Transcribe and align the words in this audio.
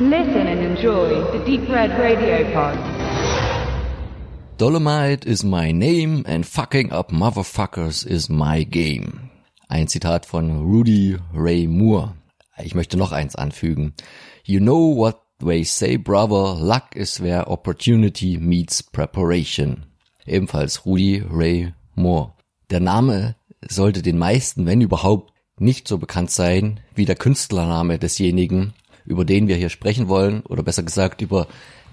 Listen 0.00 0.48
and 0.48 0.60
enjoy 0.60 1.22
the 1.30 1.38
Deep 1.44 1.68
Red 1.68 1.96
Radio 2.00 2.52
Pod. 2.52 2.76
Dolomite 4.58 5.24
is 5.24 5.44
my 5.44 5.70
name 5.70 6.24
and 6.26 6.44
fucking 6.44 6.92
up 6.92 7.12
motherfuckers 7.12 8.04
is 8.04 8.28
my 8.28 8.64
game. 8.64 9.30
Ein 9.68 9.86
Zitat 9.86 10.26
von 10.26 10.64
Rudy 10.64 11.16
Ray 11.32 11.68
Moore. 11.68 12.16
Ich 12.60 12.74
möchte 12.74 12.96
noch 12.96 13.12
eins 13.12 13.36
anfügen. 13.36 13.92
You 14.42 14.58
know 14.58 14.96
what 14.96 15.20
they 15.38 15.62
say, 15.62 15.96
brother, 15.96 16.56
luck 16.56 16.96
is 16.96 17.22
where 17.22 17.48
opportunity 17.48 18.36
meets 18.36 18.82
preparation. 18.82 19.86
Ebenfalls 20.26 20.84
Rudy 20.84 21.22
Ray 21.24 21.72
Moore. 21.94 22.32
Der 22.68 22.80
Name 22.80 23.36
sollte 23.68 24.02
den 24.02 24.18
meisten, 24.18 24.66
wenn 24.66 24.80
überhaupt, 24.80 25.32
nicht 25.56 25.86
so 25.86 25.98
bekannt 25.98 26.32
sein 26.32 26.80
wie 26.96 27.04
der 27.04 27.14
Künstlername 27.14 28.00
desjenigen, 28.00 28.72
über 29.04 29.24
den 29.24 29.48
wir 29.48 29.56
hier 29.56 29.70
sprechen 29.70 30.08
wollen, 30.08 30.42
oder 30.42 30.62
besser 30.62 30.82
gesagt 30.82 31.22
über 31.22 31.46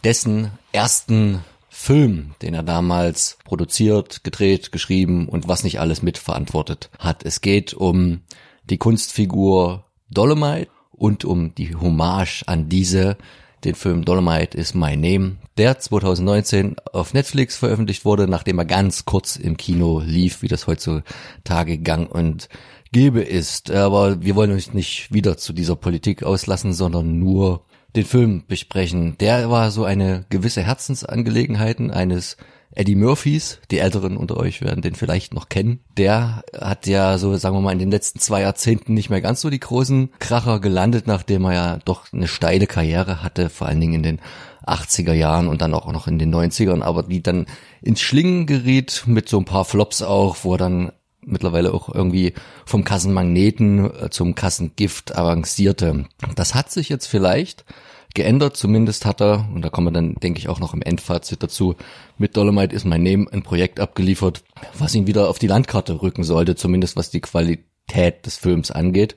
dessen 0.04 0.52
ersten 0.72 1.42
Film, 1.70 2.32
den 2.42 2.54
er 2.54 2.64
damals 2.64 3.38
produziert, 3.46 4.24
gedreht, 4.24 4.72
geschrieben 4.72 5.30
und 5.30 5.48
was 5.48 5.64
nicht 5.64 5.80
alles 5.80 6.02
mitverantwortet 6.02 6.90
hat. 7.00 7.24
Es 7.26 7.42
geht 7.42 7.74
um 7.74 8.22
die 8.70 8.78
Kunstfigur 8.78 9.86
Dolomite 10.10 10.70
und 10.92 11.26
um 11.26 11.56
die 11.56 11.76
Hommage 11.76 12.44
an 12.46 12.68
diese, 12.70 13.18
den 13.64 13.76
Film 13.76 14.04
Dolomite 14.04 14.58
is 14.58 14.74
My 14.74 14.98
Name, 14.98 15.38
der 15.58 15.80
2019 15.80 16.76
auf 16.92 17.14
Netflix 17.14 17.56
veröffentlicht 17.58 18.06
wurde, 18.06 18.28
nachdem 18.28 18.60
er 18.60 18.66
ganz 18.66 19.06
kurz 19.06 19.36
im 19.36 19.56
Kino 19.56 20.02
lief, 20.06 20.42
wie 20.42 20.48
das 20.48 20.68
heutzutage 20.68 21.78
gang 21.78 22.12
und 22.12 22.50
gäbe 22.92 23.22
ist. 23.22 23.72
Aber 23.72 24.22
wir 24.22 24.36
wollen 24.36 24.52
uns 24.52 24.74
nicht 24.74 25.14
wieder 25.14 25.38
zu 25.38 25.54
dieser 25.54 25.76
Politik 25.76 26.24
auslassen, 26.24 26.74
sondern 26.74 27.20
nur 27.20 27.66
den 27.96 28.06
Film 28.06 28.44
besprechen. 28.48 29.18
Der 29.20 29.50
war 29.50 29.72
so 29.72 29.84
eine 29.84 30.26
gewisse 30.30 30.62
Herzensangelegenheiten 30.62 31.92
eines 31.92 32.38
Eddie 32.74 32.96
Murphys, 32.96 33.60
die 33.70 33.80
Älteren 33.80 34.16
unter 34.16 34.38
euch 34.38 34.62
werden 34.62 34.82
den 34.82 34.96
vielleicht 34.96 35.34
noch 35.34 35.50
kennen. 35.50 35.82
Der 35.98 36.44
hat 36.58 36.88
ja 36.88 37.18
so, 37.18 37.36
sagen 37.36 37.56
wir 37.58 37.62
mal, 37.62 37.74
in 37.74 37.80
den 37.80 37.92
letzten 37.92 38.20
zwei 38.20 38.42
Jahrzehnten 38.42 38.94
nicht 38.94 39.10
mehr 39.10 39.20
ganz 39.20 39.42
so 39.42 39.50
die 39.50 39.60
großen 39.60 40.12
Kracher 40.20 40.62
gelandet, 40.62 41.06
nachdem 41.06 41.44
er 41.46 41.54
ja 41.54 41.80
doch 41.84 42.14
eine 42.14 42.30
steile 42.30 42.68
Karriere 42.68 43.24
hatte, 43.24 43.50
vor 43.50 43.68
allen 43.68 43.82
Dingen 43.82 43.96
in 43.96 44.04
den 44.04 44.22
80er 44.66 45.14
Jahren 45.14 45.48
und 45.48 45.62
dann 45.62 45.74
auch 45.74 45.92
noch 45.92 46.08
in 46.08 46.18
den 46.18 46.34
90ern, 46.34 46.82
aber 46.82 47.04
die 47.04 47.22
dann 47.22 47.46
ins 47.82 48.00
Schlingen 48.00 48.46
geriet 48.46 49.04
mit 49.06 49.28
so 49.28 49.38
ein 49.38 49.46
paar 49.46 49.66
Flops 49.66 50.02
auch, 50.02 50.38
wo 50.44 50.54
er 50.54 50.60
dann 50.60 50.92
mittlerweile 51.26 51.74
auch 51.74 51.94
irgendwie 51.94 52.34
vom 52.66 52.84
Kassenmagneten 52.84 54.04
äh, 54.04 54.10
zum 54.10 54.36
Kassengift 54.36 55.16
avancierte. 55.16 56.06
Das 56.36 56.56
hat 56.56 56.72
sich 56.72 56.90
jetzt 56.90 57.08
vielleicht 57.08 57.66
geändert, 58.14 58.58
zumindest 58.58 59.06
hat 59.06 59.22
er, 59.22 59.48
und 59.54 59.62
da 59.62 59.70
kommen 59.70 59.88
wir 59.88 59.92
dann, 59.92 60.16
denke 60.16 60.40
ich, 60.40 60.50
auch 60.50 60.60
noch 60.60 60.74
im 60.74 60.82
Endfazit 60.82 61.42
dazu, 61.44 61.76
mit 62.18 62.36
Dolomite 62.36 62.76
ist 62.76 62.86
mein 62.86 63.04
Name 63.04 63.28
ein 63.32 63.44
Projekt 63.44 63.80
abgeliefert, 63.80 64.44
was 64.78 64.96
ihn 64.96 65.08
wieder 65.08 65.30
auf 65.30 65.40
die 65.40 65.48
Landkarte 65.48 66.02
rücken 66.02 66.24
sollte, 66.24 66.56
zumindest 66.56 66.98
was 66.98 67.10
die 67.10 67.22
Qualität 67.22 68.26
des 68.26 68.38
Films 68.38 68.72
angeht. 68.72 69.16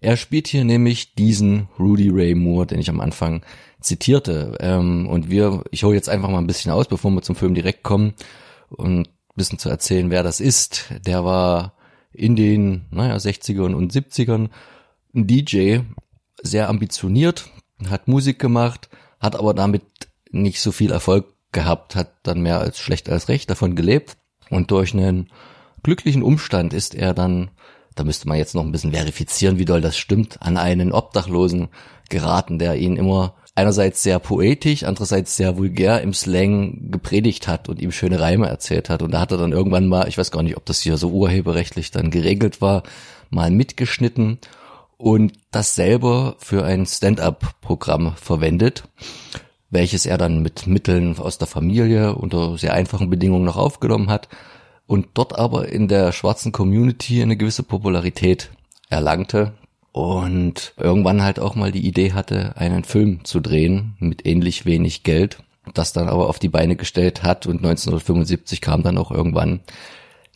Er 0.00 0.16
spielt 0.16 0.48
hier 0.48 0.64
nämlich 0.64 1.14
diesen 1.14 1.68
Rudy 1.78 2.10
Ray 2.10 2.34
Moore, 2.34 2.66
den 2.66 2.80
ich 2.80 2.90
am 2.90 3.00
Anfang 3.00 3.42
zitierte. 3.80 4.56
Ähm, 4.60 5.06
und 5.06 5.30
wir, 5.30 5.64
ich 5.70 5.84
hole 5.84 5.94
jetzt 5.94 6.08
einfach 6.08 6.28
mal 6.28 6.38
ein 6.38 6.46
bisschen 6.46 6.72
aus, 6.72 6.88
bevor 6.88 7.10
wir 7.10 7.22
zum 7.22 7.36
Film 7.36 7.54
direkt 7.54 7.82
kommen 7.82 8.14
und 8.68 9.08
bisschen 9.34 9.58
zu 9.58 9.68
erzählen, 9.68 10.10
wer 10.10 10.22
das 10.22 10.40
ist. 10.40 10.86
Der 11.06 11.24
war 11.24 11.74
in 12.12 12.36
den, 12.36 12.86
naja, 12.90 13.16
60ern 13.16 13.74
und 13.74 13.92
70ern 13.92 14.50
ein 15.14 15.26
DJ, 15.26 15.80
sehr 16.42 16.68
ambitioniert, 16.68 17.50
hat 17.88 18.08
Musik 18.08 18.38
gemacht, 18.38 18.88
hat 19.20 19.36
aber 19.36 19.54
damit 19.54 19.82
nicht 20.30 20.60
so 20.60 20.72
viel 20.72 20.92
Erfolg 20.92 21.26
gehabt, 21.52 21.94
hat 21.94 22.12
dann 22.22 22.42
mehr 22.42 22.60
als 22.60 22.78
schlecht 22.78 23.08
als 23.08 23.28
recht 23.28 23.48
davon 23.50 23.76
gelebt 23.76 24.16
und 24.50 24.70
durch 24.70 24.92
einen 24.92 25.30
glücklichen 25.82 26.22
Umstand 26.22 26.72
ist 26.72 26.94
er 26.94 27.14
dann, 27.14 27.50
da 27.94 28.04
müsste 28.04 28.28
man 28.28 28.38
jetzt 28.38 28.54
noch 28.54 28.64
ein 28.64 28.72
bisschen 28.72 28.92
verifizieren, 28.92 29.58
wie 29.58 29.64
doll 29.64 29.80
das 29.80 29.96
stimmt, 29.96 30.42
an 30.42 30.56
einen 30.56 30.92
Obdachlosen 30.92 31.68
geraten, 32.08 32.58
der 32.58 32.76
ihn 32.76 32.96
immer 32.96 33.34
einerseits 33.54 34.02
sehr 34.02 34.18
poetisch, 34.18 34.84
andererseits 34.84 35.36
sehr 35.36 35.56
vulgär 35.56 36.00
im 36.02 36.12
Slang 36.12 36.90
gepredigt 36.90 37.46
hat 37.46 37.68
und 37.68 37.80
ihm 37.80 37.92
schöne 37.92 38.20
Reime 38.20 38.48
erzählt 38.48 38.90
hat. 38.90 39.02
Und 39.02 39.12
da 39.12 39.20
hat 39.20 39.30
er 39.30 39.38
dann 39.38 39.52
irgendwann 39.52 39.86
mal, 39.86 40.08
ich 40.08 40.18
weiß 40.18 40.30
gar 40.30 40.42
nicht, 40.42 40.56
ob 40.56 40.64
das 40.64 40.80
hier 40.80 40.96
so 40.96 41.10
urheberrechtlich 41.10 41.90
dann 41.90 42.10
geregelt 42.10 42.60
war, 42.60 42.82
mal 43.30 43.50
mitgeschnitten 43.50 44.38
und 44.96 45.32
das 45.50 45.74
selber 45.74 46.36
für 46.38 46.64
ein 46.64 46.86
Stand-up-Programm 46.86 48.14
verwendet, 48.16 48.84
welches 49.70 50.06
er 50.06 50.18
dann 50.18 50.42
mit 50.42 50.66
Mitteln 50.66 51.16
aus 51.18 51.38
der 51.38 51.46
Familie 51.48 52.14
unter 52.14 52.58
sehr 52.58 52.74
einfachen 52.74 53.10
Bedingungen 53.10 53.44
noch 53.44 53.56
aufgenommen 53.56 54.10
hat 54.10 54.28
und 54.86 55.08
dort 55.14 55.38
aber 55.38 55.68
in 55.68 55.88
der 55.88 56.12
schwarzen 56.12 56.52
Community 56.52 57.22
eine 57.22 57.36
gewisse 57.36 57.62
Popularität 57.62 58.50
erlangte 58.88 59.52
und 59.94 60.74
irgendwann 60.76 61.22
halt 61.22 61.38
auch 61.38 61.54
mal 61.54 61.70
die 61.70 61.86
Idee 61.86 62.14
hatte, 62.14 62.56
einen 62.56 62.82
Film 62.82 63.24
zu 63.24 63.38
drehen 63.38 63.94
mit 64.00 64.26
ähnlich 64.26 64.66
wenig 64.66 65.04
Geld, 65.04 65.38
das 65.72 65.92
dann 65.92 66.08
aber 66.08 66.28
auf 66.28 66.40
die 66.40 66.48
Beine 66.48 66.74
gestellt 66.74 67.22
hat. 67.22 67.46
Und 67.46 67.58
1975 67.58 68.60
kam 68.60 68.82
dann 68.82 68.98
auch 68.98 69.12
irgendwann 69.12 69.60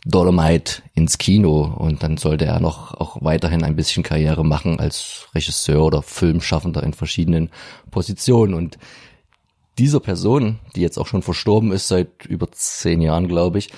Dolomite 0.05 0.81
ins 0.93 1.17
Kino. 1.17 1.63
Und 1.77 2.03
dann 2.03 2.15
sollte 2.15 2.45
er 2.45 2.61
noch 2.61 2.93
auch 2.93 3.17
weiterhin 3.19 3.65
ein 3.65 3.75
bisschen 3.75 4.01
Karriere 4.01 4.45
machen 4.45 4.79
als 4.79 5.27
Regisseur 5.35 5.83
oder 5.83 6.03
Filmschaffender 6.03 6.81
in 6.81 6.93
verschiedenen 6.93 7.49
Positionen. 7.91 8.53
Und 8.53 8.77
dieser 9.77 9.99
Person, 9.99 10.59
die 10.73 10.81
jetzt 10.81 10.97
auch 10.97 11.07
schon 11.07 11.21
verstorben 11.21 11.73
ist 11.73 11.89
seit 11.89 12.25
über 12.25 12.49
zehn 12.49 13.01
Jahren, 13.01 13.27
glaube 13.27 13.57
ich, 13.57 13.71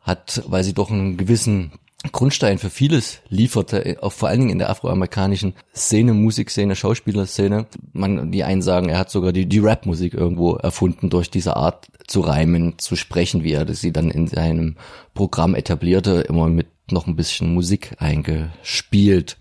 hat, 0.00 0.42
weil 0.48 0.64
sie 0.64 0.74
doch 0.74 0.90
einen 0.90 1.16
gewissen 1.16 1.70
Grundstein 2.12 2.58
für 2.58 2.70
vieles 2.70 3.18
lieferte, 3.28 3.98
auch 4.02 4.12
vor 4.12 4.28
allen 4.28 4.40
Dingen 4.40 4.52
in 4.52 4.58
der 4.58 4.70
afroamerikanischen 4.70 5.54
Szene, 5.74 6.14
Musikszene, 6.14 6.76
Schauspielerszene. 6.76 7.66
Man, 7.92 8.30
die 8.30 8.44
einen 8.44 8.62
sagen, 8.62 8.88
er 8.88 8.98
hat 8.98 9.10
sogar 9.10 9.32
die, 9.32 9.46
die 9.46 9.58
Rap-Musik 9.58 10.14
irgendwo 10.14 10.54
erfunden 10.54 11.10
durch 11.10 11.28
diese 11.28 11.56
Art 11.56 11.88
zu 12.06 12.20
reimen, 12.20 12.78
zu 12.78 12.94
sprechen, 12.94 13.42
wie 13.42 13.52
er 13.52 13.72
sie 13.74 13.92
dann 13.92 14.12
in 14.12 14.28
seinem 14.28 14.76
Programm 15.12 15.56
etablierte, 15.56 16.20
immer 16.20 16.48
mit 16.48 16.68
noch 16.92 17.08
ein 17.08 17.16
bisschen 17.16 17.52
Musik 17.52 17.96
eingespielt. 17.98 19.36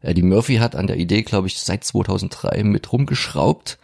Eddie 0.00 0.22
Murphy 0.22 0.56
hat 0.56 0.76
an 0.76 0.86
der 0.86 0.96
Idee, 0.96 1.22
glaube 1.22 1.48
ich, 1.48 1.58
seit 1.58 1.84
2003 1.84 2.64
mit 2.64 2.90
rumgeschraubt 2.90 3.78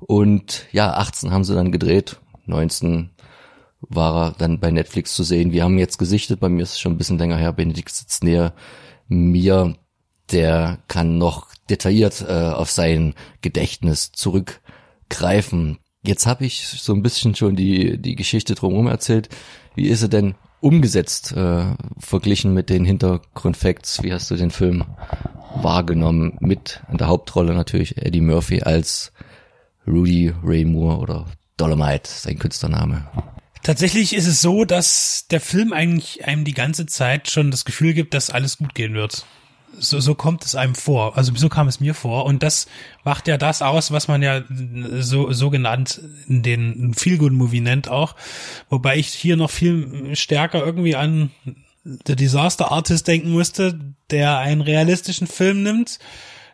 und 0.00 0.66
ja, 0.72 0.94
18 0.94 1.30
haben 1.30 1.44
sie 1.44 1.54
dann 1.54 1.72
gedreht, 1.72 2.16
19 2.46 3.10
war 3.80 4.28
er 4.28 4.30
dann 4.32 4.60
bei 4.60 4.70
Netflix 4.70 5.14
zu 5.14 5.22
sehen. 5.22 5.52
Wir 5.52 5.64
haben 5.64 5.78
jetzt 5.78 5.98
gesichtet, 5.98 6.40
bei 6.40 6.48
mir 6.48 6.62
ist 6.62 6.72
es 6.72 6.80
schon 6.80 6.92
ein 6.92 6.98
bisschen 6.98 7.18
länger 7.18 7.36
her, 7.36 7.52
Benedikt 7.52 7.90
sitzt 7.90 8.24
näher 8.24 8.52
mir, 9.08 9.76
der 10.30 10.78
kann 10.88 11.18
noch 11.18 11.48
detailliert 11.70 12.24
äh, 12.28 12.50
auf 12.50 12.70
sein 12.70 13.14
Gedächtnis 13.40 14.12
zurückgreifen. 14.12 15.78
Jetzt 16.02 16.26
habe 16.26 16.44
ich 16.44 16.66
so 16.66 16.92
ein 16.92 17.02
bisschen 17.02 17.34
schon 17.34 17.56
die, 17.56 17.98
die 17.98 18.14
Geschichte 18.14 18.54
drumherum 18.54 18.86
erzählt. 18.86 19.28
Wie 19.74 19.88
ist 19.88 20.02
er 20.02 20.08
denn 20.08 20.34
umgesetzt, 20.60 21.32
äh, 21.32 21.74
verglichen 21.98 22.54
mit 22.54 22.70
den 22.70 22.84
Hintergrundfacts? 22.84 24.02
Wie 24.02 24.12
hast 24.12 24.30
du 24.30 24.36
den 24.36 24.50
Film 24.50 24.84
wahrgenommen? 25.54 26.36
Mit 26.40 26.82
in 26.90 26.98
der 26.98 27.08
Hauptrolle 27.08 27.54
natürlich 27.54 27.96
Eddie 27.98 28.20
Murphy 28.20 28.62
als 28.62 29.12
Rudy 29.86 30.32
Ray 30.42 30.64
Moore 30.64 30.98
oder 30.98 31.26
Dolomite, 31.56 32.08
sein 32.08 32.38
Künstlername. 32.38 33.06
Tatsächlich 33.62 34.14
ist 34.14 34.26
es 34.26 34.40
so, 34.40 34.64
dass 34.64 35.26
der 35.30 35.40
Film 35.40 35.72
eigentlich 35.72 36.24
einem 36.24 36.44
die 36.44 36.54
ganze 36.54 36.86
Zeit 36.86 37.30
schon 37.30 37.50
das 37.50 37.64
Gefühl 37.64 37.94
gibt, 37.94 38.14
dass 38.14 38.30
alles 38.30 38.58
gut 38.58 38.74
gehen 38.74 38.94
wird. 38.94 39.26
So, 39.78 40.00
so 40.00 40.14
kommt 40.14 40.44
es 40.44 40.54
einem 40.54 40.74
vor. 40.74 41.16
Also 41.16 41.32
so 41.34 41.48
kam 41.48 41.68
es 41.68 41.78
mir 41.78 41.94
vor. 41.94 42.24
Und 42.24 42.42
das 42.42 42.66
macht 43.04 43.28
ja 43.28 43.36
das 43.36 43.62
aus, 43.62 43.90
was 43.90 44.08
man 44.08 44.22
ja 44.22 44.42
so, 45.00 45.32
so 45.32 45.50
genannt 45.50 46.00
den 46.26 46.94
Feel-Good-Movie 46.94 47.60
nennt 47.60 47.88
auch. 47.88 48.14
Wobei 48.70 48.96
ich 48.96 49.08
hier 49.08 49.36
noch 49.36 49.50
viel 49.50 50.16
stärker 50.16 50.64
irgendwie 50.64 50.96
an 50.96 51.30
The 51.84 52.16
Disaster 52.16 52.72
Artist 52.72 53.06
denken 53.06 53.30
musste, 53.30 53.78
der 54.10 54.38
einen 54.38 54.60
realistischen 54.60 55.26
Film 55.26 55.62
nimmt, 55.62 55.98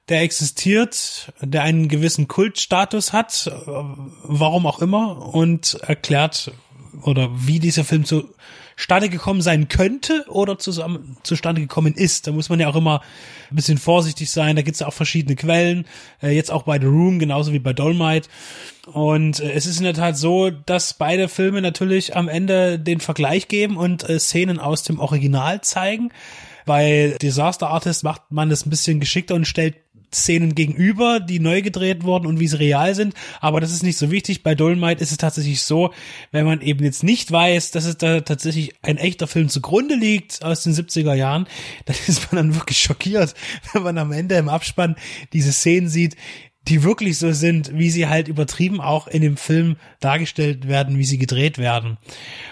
der 0.09 0.23
existiert, 0.23 1.33
der 1.41 1.63
einen 1.63 1.89
gewissen 1.89 2.29
Kultstatus 2.29 3.13
hat, 3.13 3.51
warum 3.67 4.67
auch 4.67 4.81
immer, 4.81 5.35
und 5.35 5.75
erklärt, 5.83 6.53
oder 7.03 7.31
wie 7.35 7.59
dieser 7.59 7.85
Film 7.85 8.05
zustande 8.05 9.09
gekommen 9.09 9.43
sein 9.43 9.69
könnte 9.69 10.25
oder 10.29 10.59
zusammen, 10.59 11.17
zustande 11.23 11.61
gekommen 11.61 11.95
ist. 11.95 12.27
Da 12.27 12.33
muss 12.33 12.49
man 12.49 12.61
ja 12.61 12.69
auch 12.69 12.77
immer 12.77 13.01
ein 13.51 13.57
bisschen 13.57 13.79
vorsichtig 13.79 14.31
sein. 14.31 14.57
Da 14.57 14.63
gibt 14.63 14.75
es 14.75 14.81
ja 14.81 14.87
auch 14.87 14.93
verschiedene 14.93 15.37
Quellen. 15.37 15.87
Äh, 16.23 16.35
jetzt 16.35 16.51
auch 16.51 16.63
bei 16.63 16.79
The 16.79 16.87
Room, 16.87 17.19
genauso 17.19 17.53
wie 17.53 17.59
bei 17.59 17.73
Dolmite. 17.73 18.29
Und 18.93 19.41
äh, 19.41 19.53
es 19.53 19.67
ist 19.67 19.79
in 19.79 19.85
der 19.85 19.95
Tat 19.95 20.17
so, 20.17 20.51
dass 20.51 20.95
beide 20.95 21.29
Filme 21.29 21.63
natürlich 21.63 22.17
am 22.17 22.29
Ende 22.29 22.79
den 22.79 23.01
Vergleich 23.01 23.49
geben 23.49 23.77
und 23.77 24.09
äh, 24.09 24.19
Szenen 24.19 24.59
aus 24.59 24.83
dem 24.83 24.99
Original 24.99 25.61
zeigen. 25.61 26.11
Bei 26.67 27.17
Disaster 27.21 27.69
Artist 27.69 28.05
macht 28.05 28.23
man 28.31 28.49
das 28.49 28.65
ein 28.65 28.71
bisschen 28.71 29.01
geschickter 29.01 29.35
und 29.35 29.47
stellt 29.47 29.77
Szenen 30.15 30.55
gegenüber, 30.55 31.21
die 31.21 31.41
neu 31.41 31.63
gedreht 31.63 32.05
wurden 32.05 32.27
und 32.27 32.41
wie 32.41 32.49
sie 32.49 32.59
real 32.59 32.95
sind. 32.95 33.15
Aber 33.41 33.61
das 33.61 33.73
ist 33.73 33.83
nicht 33.83 33.99
so 33.99 34.11
wichtig. 34.11 34.43
Bei 34.43 34.55
Dolomite 34.55 35.03
ist 35.03 35.11
es 35.11 35.19
tatsächlich 35.19 35.63
so, 35.63 35.93
wenn 36.31 36.47
man 36.47 36.61
eben 36.61 36.85
jetzt 36.85 37.03
nicht 37.03 37.31
weiß, 37.31 37.73
dass 37.73 37.85
es 37.85 37.99
da 37.99 38.21
tatsächlich 38.21 38.75
ein 38.83 38.97
echter 38.97 39.27
Film 39.27 39.49
zugrunde 39.49 39.97
liegt 39.97 40.45
aus 40.45 40.63
den 40.63 40.73
70er 40.73 41.15
Jahren, 41.15 41.47
dann 41.85 41.97
ist 42.07 42.33
man 42.33 42.37
dann 42.37 42.55
wirklich 42.55 42.79
schockiert, 42.79 43.35
wenn 43.73 43.83
man 43.83 43.99
am 43.99 44.13
Ende 44.13 44.37
im 44.37 44.49
Abspann 44.49 44.97
diese 45.33 45.53
Szenen 45.53 45.89
sieht, 45.89 46.17
die 46.69 46.83
wirklich 46.83 47.19
so 47.19 47.33
sind, 47.33 47.77
wie 47.77 47.91
sie 47.91 48.09
halt 48.09 48.29
übertrieben 48.29 48.81
auch 48.81 49.07
in 49.07 49.21
dem 49.21 49.37
Film 49.37 49.77
dargestellt 50.01 50.67
werden, 50.67 50.99
wie 50.99 51.05
sie 51.05 51.19
gedreht 51.19 51.59
werden. 51.59 51.99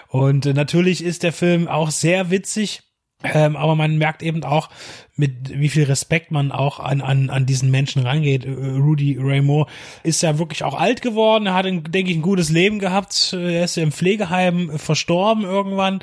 Und 0.08 0.44
äh, 0.46 0.52
natürlich 0.52 1.02
ist 1.02 1.22
der 1.22 1.32
Film 1.32 1.66
auch 1.66 1.90
sehr 1.90 2.30
witzig, 2.30 2.82
ähm, 3.24 3.56
aber 3.56 3.74
man 3.74 3.96
merkt 3.96 4.22
eben 4.22 4.44
auch, 4.44 4.68
mit 5.14 5.60
wie 5.60 5.68
viel 5.68 5.84
Respekt 5.84 6.30
man 6.30 6.52
auch 6.52 6.80
an, 6.80 7.02
an, 7.02 7.28
an 7.28 7.44
diesen 7.44 7.70
Menschen 7.70 8.02
rangeht. 8.02 8.46
Äh, 8.46 8.50
Rudy 8.50 9.18
Raymore 9.20 9.66
ist 10.02 10.22
ja 10.22 10.38
wirklich 10.38 10.64
auch 10.64 10.74
alt 10.74 11.02
geworden. 11.02 11.46
Er 11.46 11.54
hat, 11.54 11.66
denke 11.66 12.10
ich, 12.10 12.16
ein 12.16 12.22
gutes 12.22 12.48
Leben 12.48 12.78
gehabt. 12.78 13.34
Er 13.34 13.64
ist 13.64 13.76
ja 13.76 13.82
im 13.82 13.92
Pflegeheim 13.92 14.78
verstorben 14.78 15.44
irgendwann, 15.44 16.00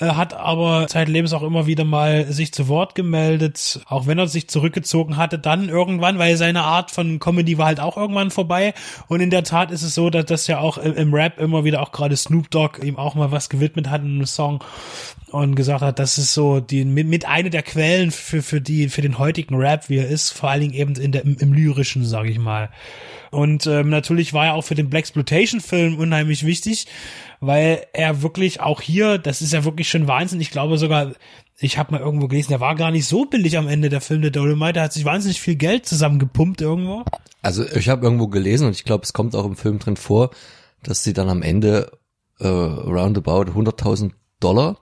äh, 0.00 0.06
hat 0.06 0.32
aber 0.32 0.86
zeitlebens 0.88 1.34
auch 1.34 1.42
immer 1.42 1.66
wieder 1.66 1.84
mal 1.84 2.32
sich 2.32 2.52
zu 2.52 2.66
Wort 2.68 2.94
gemeldet, 2.94 3.80
auch 3.86 4.06
wenn 4.06 4.18
er 4.18 4.26
sich 4.26 4.48
zurückgezogen 4.48 5.18
hatte, 5.18 5.38
dann 5.38 5.68
irgendwann, 5.68 6.18
weil 6.18 6.38
seine 6.38 6.62
Art 6.62 6.90
von 6.90 7.18
Comedy 7.18 7.58
war 7.58 7.66
halt 7.66 7.80
auch 7.80 7.98
irgendwann 7.98 8.30
vorbei. 8.30 8.72
Und 9.06 9.20
in 9.20 9.28
der 9.28 9.44
Tat 9.44 9.70
ist 9.70 9.82
es 9.82 9.94
so, 9.94 10.08
dass 10.08 10.24
das 10.24 10.46
ja 10.46 10.60
auch 10.60 10.78
im 10.78 11.12
Rap 11.12 11.38
immer 11.38 11.64
wieder 11.64 11.82
auch 11.82 11.92
gerade 11.92 12.16
Snoop 12.16 12.50
Dogg 12.50 12.82
ihm 12.82 12.96
auch 12.96 13.14
mal 13.14 13.32
was 13.32 13.50
gewidmet 13.50 13.90
hat 13.90 14.00
in 14.00 14.16
einem 14.16 14.26
Song 14.26 14.64
und 15.30 15.54
gesagt 15.54 15.82
hat, 15.82 15.98
das 15.98 16.18
ist 16.18 16.34
so 16.34 16.60
die 16.60 16.84
mit, 16.84 17.06
mit 17.06 17.26
eine 17.26 17.50
der 17.50 17.62
Quellen 17.62 18.10
für 18.10 18.42
für 18.46 18.60
die 18.60 18.88
für 18.88 19.02
den 19.02 19.18
heutigen 19.18 19.56
Rap, 19.56 19.88
wie 19.88 19.98
er 19.98 20.08
ist, 20.08 20.30
vor 20.30 20.50
allen 20.50 20.62
Dingen 20.62 20.74
eben 20.74 20.94
in 20.94 21.12
der 21.12 21.24
im, 21.24 21.36
im 21.38 21.52
lyrischen, 21.52 22.04
sage 22.04 22.30
ich 22.30 22.38
mal. 22.38 22.70
Und 23.30 23.66
ähm, 23.66 23.90
natürlich 23.90 24.32
war 24.32 24.46
er 24.46 24.54
auch 24.54 24.62
für 24.62 24.74
den 24.74 24.88
Black 24.88 25.00
Exploitation 25.00 25.60
Film 25.60 25.98
unheimlich 25.98 26.46
wichtig, 26.46 26.86
weil 27.40 27.84
er 27.92 28.22
wirklich 28.22 28.60
auch 28.60 28.80
hier, 28.80 29.18
das 29.18 29.42
ist 29.42 29.52
ja 29.52 29.64
wirklich 29.64 29.88
schon 29.90 30.06
Wahnsinn. 30.06 30.40
Ich 30.40 30.50
glaube 30.50 30.78
sogar, 30.78 31.12
ich 31.58 31.78
habe 31.78 31.92
mal 31.92 32.00
irgendwo 32.00 32.28
gelesen, 32.28 32.50
der 32.50 32.60
war 32.60 32.74
gar 32.74 32.90
nicht 32.90 33.06
so 33.06 33.24
billig 33.24 33.58
am 33.58 33.68
Ende 33.68 33.88
der 33.88 34.00
Film 34.00 34.22
der 34.22 34.30
Dolomite. 34.30 34.74
Der 34.74 34.82
hat 34.84 34.92
sich 34.92 35.04
wahnsinnig 35.04 35.40
viel 35.40 35.56
Geld 35.56 35.86
zusammengepumpt 35.86 36.60
irgendwo. 36.60 37.04
Also 37.42 37.64
ich 37.64 37.88
habe 37.88 38.04
irgendwo 38.04 38.28
gelesen 38.28 38.66
und 38.66 38.72
ich 38.74 38.84
glaube, 38.84 39.04
es 39.04 39.12
kommt 39.12 39.34
auch 39.34 39.44
im 39.44 39.56
Film 39.56 39.78
drin 39.78 39.96
vor, 39.96 40.30
dass 40.82 41.04
sie 41.04 41.12
dann 41.12 41.28
am 41.28 41.42
Ende 41.42 41.90
äh, 42.38 42.46
roundabout 42.46 43.50
100.000 43.52 44.12
Dollar 44.40 44.78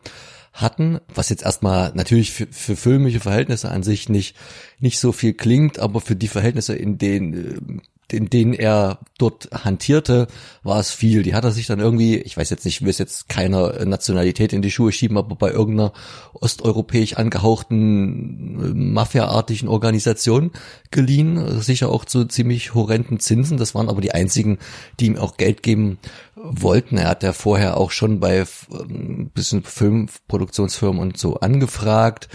hatten, 0.54 1.00
was 1.12 1.28
jetzt 1.28 1.42
erstmal 1.42 1.92
natürlich 1.94 2.32
für, 2.32 2.46
für 2.46 2.76
filmische 2.76 3.20
Verhältnisse 3.20 3.70
an 3.70 3.82
sich 3.82 4.08
nicht, 4.08 4.36
nicht 4.78 5.00
so 5.00 5.10
viel 5.10 5.34
klingt, 5.34 5.80
aber 5.80 6.00
für 6.00 6.14
die 6.14 6.28
Verhältnisse, 6.28 6.76
in 6.76 6.96
denen 6.96 7.34
äh, 7.34 7.82
in 8.14 8.31
denen 8.31 8.55
er 8.55 8.99
dort 9.19 9.50
hantierte, 9.52 10.26
war 10.62 10.81
es 10.81 10.90
viel. 10.90 11.22
Die 11.22 11.34
hat 11.34 11.44
er 11.44 11.52
sich 11.52 11.66
dann 11.66 11.81
irgendwie, 11.81 12.16
ich 12.16 12.37
weiß 12.37 12.50
jetzt 12.50 12.64
nicht, 12.64 12.76
ich 12.76 12.82
will 12.82 12.90
es 12.90 12.99
jetzt 12.99 13.28
keiner 13.28 13.84
Nationalität 13.84 14.52
in 14.52 14.62
die 14.62 14.70
Schuhe 14.70 14.93
schieben, 14.93 15.19
aber 15.19 15.37
bei 15.37 15.50
irgendeiner 15.50 15.93
osteuropäisch 16.32 17.14
angehauchten 17.14 18.61
äh, 18.61 18.75
Mafia-artigen 18.75 19.69
Organisation 19.69 20.52
geliehen, 20.90 21.61
sicher 21.61 21.90
auch 21.90 22.05
zu 22.05 22.25
ziemlich 22.25 22.75
horrenden 22.75 23.20
Zinsen. 23.20 23.58
Das 23.58 23.75
waren 23.75 23.88
aber 23.88 24.00
die 24.00 24.12
einzigen, 24.12 24.58
die 25.00 25.06
ihm 25.06 25.19
auch 25.19 25.37
Geld 25.37 25.62
geben 25.62 25.99
wollten. 26.37 26.99
Er 26.99 27.08
hat 27.08 27.22
ja 27.22 27.32
vorher 27.32 27.76
auch 27.76 27.90
schon 27.90 28.20
bei 28.20 28.40
ein 28.43 28.46
ähm, 28.90 29.31
bisschen 29.34 29.62
Filmproduktionsfirmen 29.62 31.00
und 31.00 31.19
so 31.19 31.37
angefragt 31.37 32.28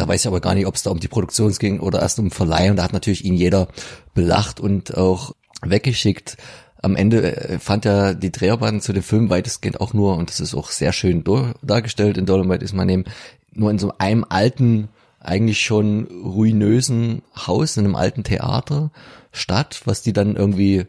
da 0.00 0.08
weiß 0.08 0.22
ich 0.22 0.26
aber 0.26 0.40
gar 0.40 0.54
nicht, 0.54 0.66
ob 0.66 0.76
es 0.76 0.82
da 0.82 0.90
um 0.90 0.98
die 0.98 1.08
Produktion 1.08 1.52
ging 1.52 1.78
oder 1.78 2.00
erst 2.00 2.18
um 2.18 2.30
Verleih. 2.30 2.70
Und 2.70 2.76
da 2.76 2.84
hat 2.84 2.94
natürlich 2.94 3.22
ihn 3.22 3.34
jeder 3.34 3.68
belacht 4.14 4.58
und 4.58 4.96
auch 4.96 5.34
weggeschickt. 5.60 6.38
Am 6.80 6.96
Ende 6.96 7.36
äh, 7.36 7.58
fand 7.58 7.84
er 7.84 8.14
die 8.14 8.32
Dreharbeiten 8.32 8.80
zu 8.80 8.94
dem 8.94 9.02
Film 9.02 9.28
weitestgehend 9.28 9.78
auch 9.78 9.92
nur, 9.92 10.16
und 10.16 10.30
das 10.30 10.40
ist 10.40 10.54
auch 10.54 10.70
sehr 10.70 10.94
schön 10.94 11.22
dargestellt 11.62 12.16
in 12.16 12.24
Dolomite 12.24 12.64
ist 12.64 12.72
man 12.72 12.88
eben 12.88 13.04
nur 13.52 13.70
in 13.70 13.78
so 13.78 13.92
einem 13.98 14.24
alten, 14.26 14.88
eigentlich 15.20 15.60
schon 15.60 16.06
ruinösen 16.06 17.20
Haus, 17.36 17.76
in 17.76 17.84
einem 17.84 17.94
alten 17.94 18.24
Theater 18.24 18.90
statt, 19.32 19.82
was 19.84 20.00
die 20.00 20.14
dann 20.14 20.34
irgendwie 20.34 20.86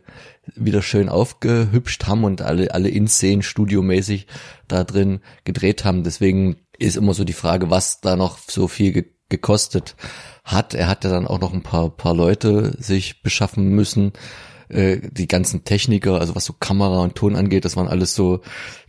wieder 0.55 0.81
schön 0.81 1.09
aufgehübscht 1.09 2.07
haben 2.07 2.23
und 2.23 2.41
alle, 2.41 2.73
alle 2.73 2.87
in 2.87 3.09
Szenen 3.09 3.41
studiomäßig 3.41 4.27
da 4.69 4.85
drin 4.85 5.19
gedreht 5.43 5.83
haben. 5.83 6.03
Deswegen 6.03 6.55
ist 6.81 6.97
immer 6.97 7.13
so 7.13 7.23
die 7.23 7.33
Frage, 7.33 7.69
was 7.69 8.01
da 8.01 8.15
noch 8.15 8.37
so 8.47 8.67
viel 8.67 8.91
ge 8.91 9.05
gekostet 9.29 9.95
hat. 10.43 10.73
Er 10.73 10.87
hatte 10.87 11.07
dann 11.07 11.25
auch 11.25 11.39
noch 11.39 11.53
ein 11.53 11.63
paar, 11.63 11.89
paar 11.89 12.13
Leute 12.13 12.75
sich 12.79 13.23
beschaffen 13.23 13.69
müssen. 13.69 14.11
Äh, 14.67 14.99
die 15.09 15.27
ganzen 15.27 15.63
Techniker, 15.63 16.19
also 16.19 16.35
was 16.35 16.45
so 16.45 16.53
Kamera 16.53 17.01
und 17.01 17.15
Ton 17.15 17.35
angeht, 17.35 17.65
das 17.65 17.75
waren 17.75 17.87
alles 17.87 18.13
so 18.13 18.41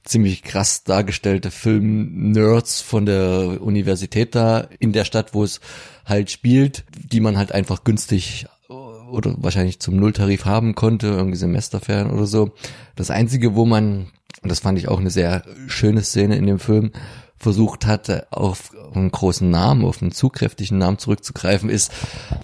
ziemlich 0.04 0.42
krass 0.42 0.84
dargestellte 0.84 1.50
Film-Nerds 1.50 2.80
von 2.80 3.06
der 3.06 3.60
Universität 3.60 4.34
da 4.34 4.66
in 4.78 4.92
der 4.92 5.04
Stadt, 5.04 5.34
wo 5.34 5.44
es 5.44 5.60
halt 6.04 6.30
spielt, 6.30 6.84
die 6.96 7.20
man 7.20 7.36
halt 7.36 7.52
einfach 7.52 7.84
günstig 7.84 8.46
oder 8.68 9.34
wahrscheinlich 9.38 9.80
zum 9.80 9.96
Nulltarif 9.96 10.44
haben 10.44 10.74
konnte, 10.74 11.08
irgendwie 11.08 11.36
Semesterferien 11.36 12.10
oder 12.10 12.26
so. 12.26 12.52
Das 12.96 13.10
einzige, 13.10 13.54
wo 13.54 13.66
man, 13.66 14.08
und 14.42 14.50
das 14.50 14.60
fand 14.60 14.78
ich 14.78 14.88
auch 14.88 15.00
eine 15.00 15.10
sehr 15.10 15.44
schöne 15.66 16.02
Szene 16.02 16.36
in 16.36 16.46
dem 16.46 16.58
Film, 16.58 16.92
versucht 17.42 17.86
hatte, 17.86 18.26
auf 18.30 18.70
einen 18.94 19.10
großen 19.10 19.50
Namen, 19.50 19.84
auf 19.84 20.00
einen 20.00 20.12
zugkräftigen 20.12 20.78
Namen 20.78 20.98
zurückzugreifen, 20.98 21.68
ist 21.68 21.92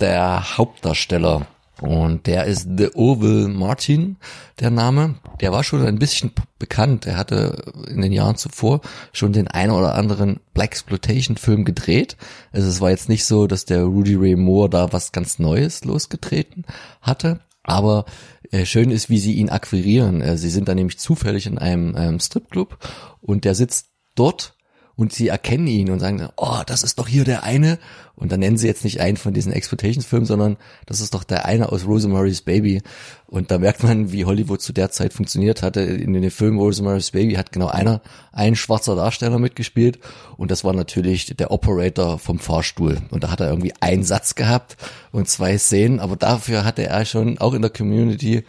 der 0.00 0.58
Hauptdarsteller. 0.58 1.46
Und 1.80 2.26
der 2.26 2.46
ist 2.46 2.66
The 2.76 2.90
Oval 2.94 3.46
Martin, 3.46 4.16
der 4.58 4.70
Name. 4.70 5.14
Der 5.40 5.52
war 5.52 5.62
schon 5.62 5.86
ein 5.86 6.00
bisschen 6.00 6.32
bekannt. 6.58 7.06
Er 7.06 7.16
hatte 7.16 7.72
in 7.86 8.00
den 8.00 8.10
Jahren 8.10 8.36
zuvor 8.36 8.80
schon 9.12 9.32
den 9.32 9.46
einen 9.46 9.70
oder 9.70 9.94
anderen 9.94 10.40
Black 10.54 10.72
Exploitation 10.72 11.36
Film 11.36 11.64
gedreht. 11.64 12.16
Also 12.50 12.68
es 12.68 12.80
war 12.80 12.90
jetzt 12.90 13.08
nicht 13.08 13.24
so, 13.24 13.46
dass 13.46 13.64
der 13.64 13.84
Rudy 13.84 14.16
Ray 14.16 14.34
Moore 14.34 14.68
da 14.68 14.92
was 14.92 15.12
ganz 15.12 15.38
Neues 15.38 15.84
losgetreten 15.84 16.64
hatte. 17.00 17.38
Aber 17.62 18.06
äh, 18.50 18.64
schön 18.64 18.90
ist, 18.90 19.08
wie 19.08 19.18
sie 19.18 19.34
ihn 19.34 19.50
akquirieren. 19.50 20.20
Äh, 20.20 20.36
sie 20.36 20.50
sind 20.50 20.68
da 20.68 20.74
nämlich 20.74 20.98
zufällig 20.98 21.46
in 21.46 21.58
einem 21.58 21.94
ähm, 21.96 22.18
Stripclub 22.18 22.76
und 23.20 23.44
der 23.44 23.54
sitzt 23.54 23.90
dort 24.16 24.57
und 24.98 25.12
sie 25.12 25.28
erkennen 25.28 25.68
ihn 25.68 25.90
und 25.90 26.00
sagen, 26.00 26.28
oh, 26.36 26.58
das 26.66 26.82
ist 26.82 26.98
doch 26.98 27.06
hier 27.06 27.22
der 27.22 27.44
eine. 27.44 27.78
Und 28.16 28.32
dann 28.32 28.40
nennen 28.40 28.56
sie 28.56 28.66
jetzt 28.66 28.82
nicht 28.82 29.00
einen 29.00 29.16
von 29.16 29.32
diesen 29.32 29.52
Exploitations-Filmen, 29.52 30.26
sondern 30.26 30.56
das 30.86 31.00
ist 31.00 31.14
doch 31.14 31.22
der 31.22 31.44
eine 31.44 31.70
aus 31.70 31.86
Rosemary's 31.86 32.42
Baby. 32.42 32.82
Und 33.28 33.52
da 33.52 33.58
merkt 33.58 33.84
man, 33.84 34.10
wie 34.10 34.24
Hollywood 34.24 34.60
zu 34.60 34.72
der 34.72 34.90
Zeit 34.90 35.12
funktioniert 35.12 35.62
hatte. 35.62 35.82
In 35.82 36.14
den 36.14 36.32
Film 36.32 36.58
Rosemary's 36.58 37.12
Baby 37.12 37.34
hat 37.34 37.52
genau 37.52 37.68
einer, 37.68 38.00
ein 38.32 38.56
schwarzer 38.56 38.96
Darsteller 38.96 39.38
mitgespielt. 39.38 40.00
Und 40.36 40.50
das 40.50 40.64
war 40.64 40.72
natürlich 40.72 41.26
der 41.26 41.52
Operator 41.52 42.18
vom 42.18 42.40
Fahrstuhl. 42.40 42.98
Und 43.10 43.22
da 43.22 43.30
hat 43.30 43.38
er 43.38 43.50
irgendwie 43.50 43.74
einen 43.78 44.02
Satz 44.02 44.34
gehabt 44.34 44.76
und 45.12 45.28
zwei 45.28 45.58
Szenen. 45.58 46.00
Aber 46.00 46.16
dafür 46.16 46.64
hatte 46.64 46.84
er 46.88 47.04
schon 47.04 47.38
auch 47.38 47.54
in 47.54 47.62
der 47.62 47.70
Community 47.70 48.42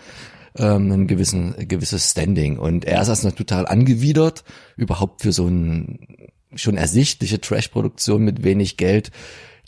ähm, 0.57 0.91
ein 0.91 1.05
gewissen, 1.05 1.53
gewisses 1.67 2.09
Standing. 2.09 2.57
Und 2.57 2.85
er 2.85 3.03
ist 3.03 3.07
erstmal 3.07 3.33
total 3.33 3.67
angewidert, 3.67 4.43
überhaupt 4.77 5.21
für 5.21 5.31
so 5.31 5.45
ein 5.45 6.00
schon 6.56 6.77
ersichtliche 6.77 7.39
Trash-Produktion 7.39 8.24
mit 8.24 8.44
wenig 8.44 8.77
Geld 8.77 9.12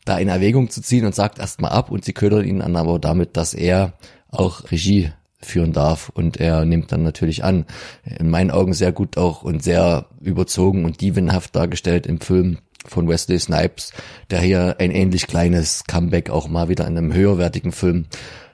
da 0.06 0.18
in 0.18 0.30
Erwägung 0.30 0.70
zu 0.70 0.82
ziehen 0.82 1.06
und 1.06 1.16
sagt 1.16 1.40
erstmal 1.40 1.72
ab 1.72 1.92
und 1.92 2.06
sie 2.06 2.14
ködern 2.14 2.46
ihn 2.46 2.62
an, 2.62 2.76
aber 2.76 3.00
damit, 3.00 3.38
dass 3.38 3.54
er 3.54 3.94
auch 4.30 4.72
Regie 4.72 5.12
führen 5.40 5.74
darf 5.74 6.10
und 6.10 6.38
er 6.38 6.66
nimmt 6.66 6.92
dann 6.92 7.04
natürlich 7.04 7.44
an. 7.44 7.66
In 8.04 8.30
meinen 8.30 8.52
Augen 8.52 8.74
sehr 8.74 8.92
gut 8.92 9.18
auch 9.18 9.44
und 9.44 9.64
sehr 9.64 10.08
überzogen 10.20 10.86
und 10.86 11.02
dievenhaft 11.02 11.56
dargestellt 11.56 12.06
im 12.06 12.20
Film 12.20 12.60
von 12.86 13.08
Wesley 13.08 13.40
Snipes, 13.40 13.94
der 14.30 14.42
hier 14.42 14.76
ein 14.80 14.92
ähnlich 14.92 15.28
kleines 15.28 15.84
Comeback 15.86 16.30
auch 16.30 16.48
mal 16.48 16.70
wieder 16.70 16.88
in 16.88 16.98
einem 16.98 17.14
höherwertigen 17.14 17.72
Film 17.72 18.06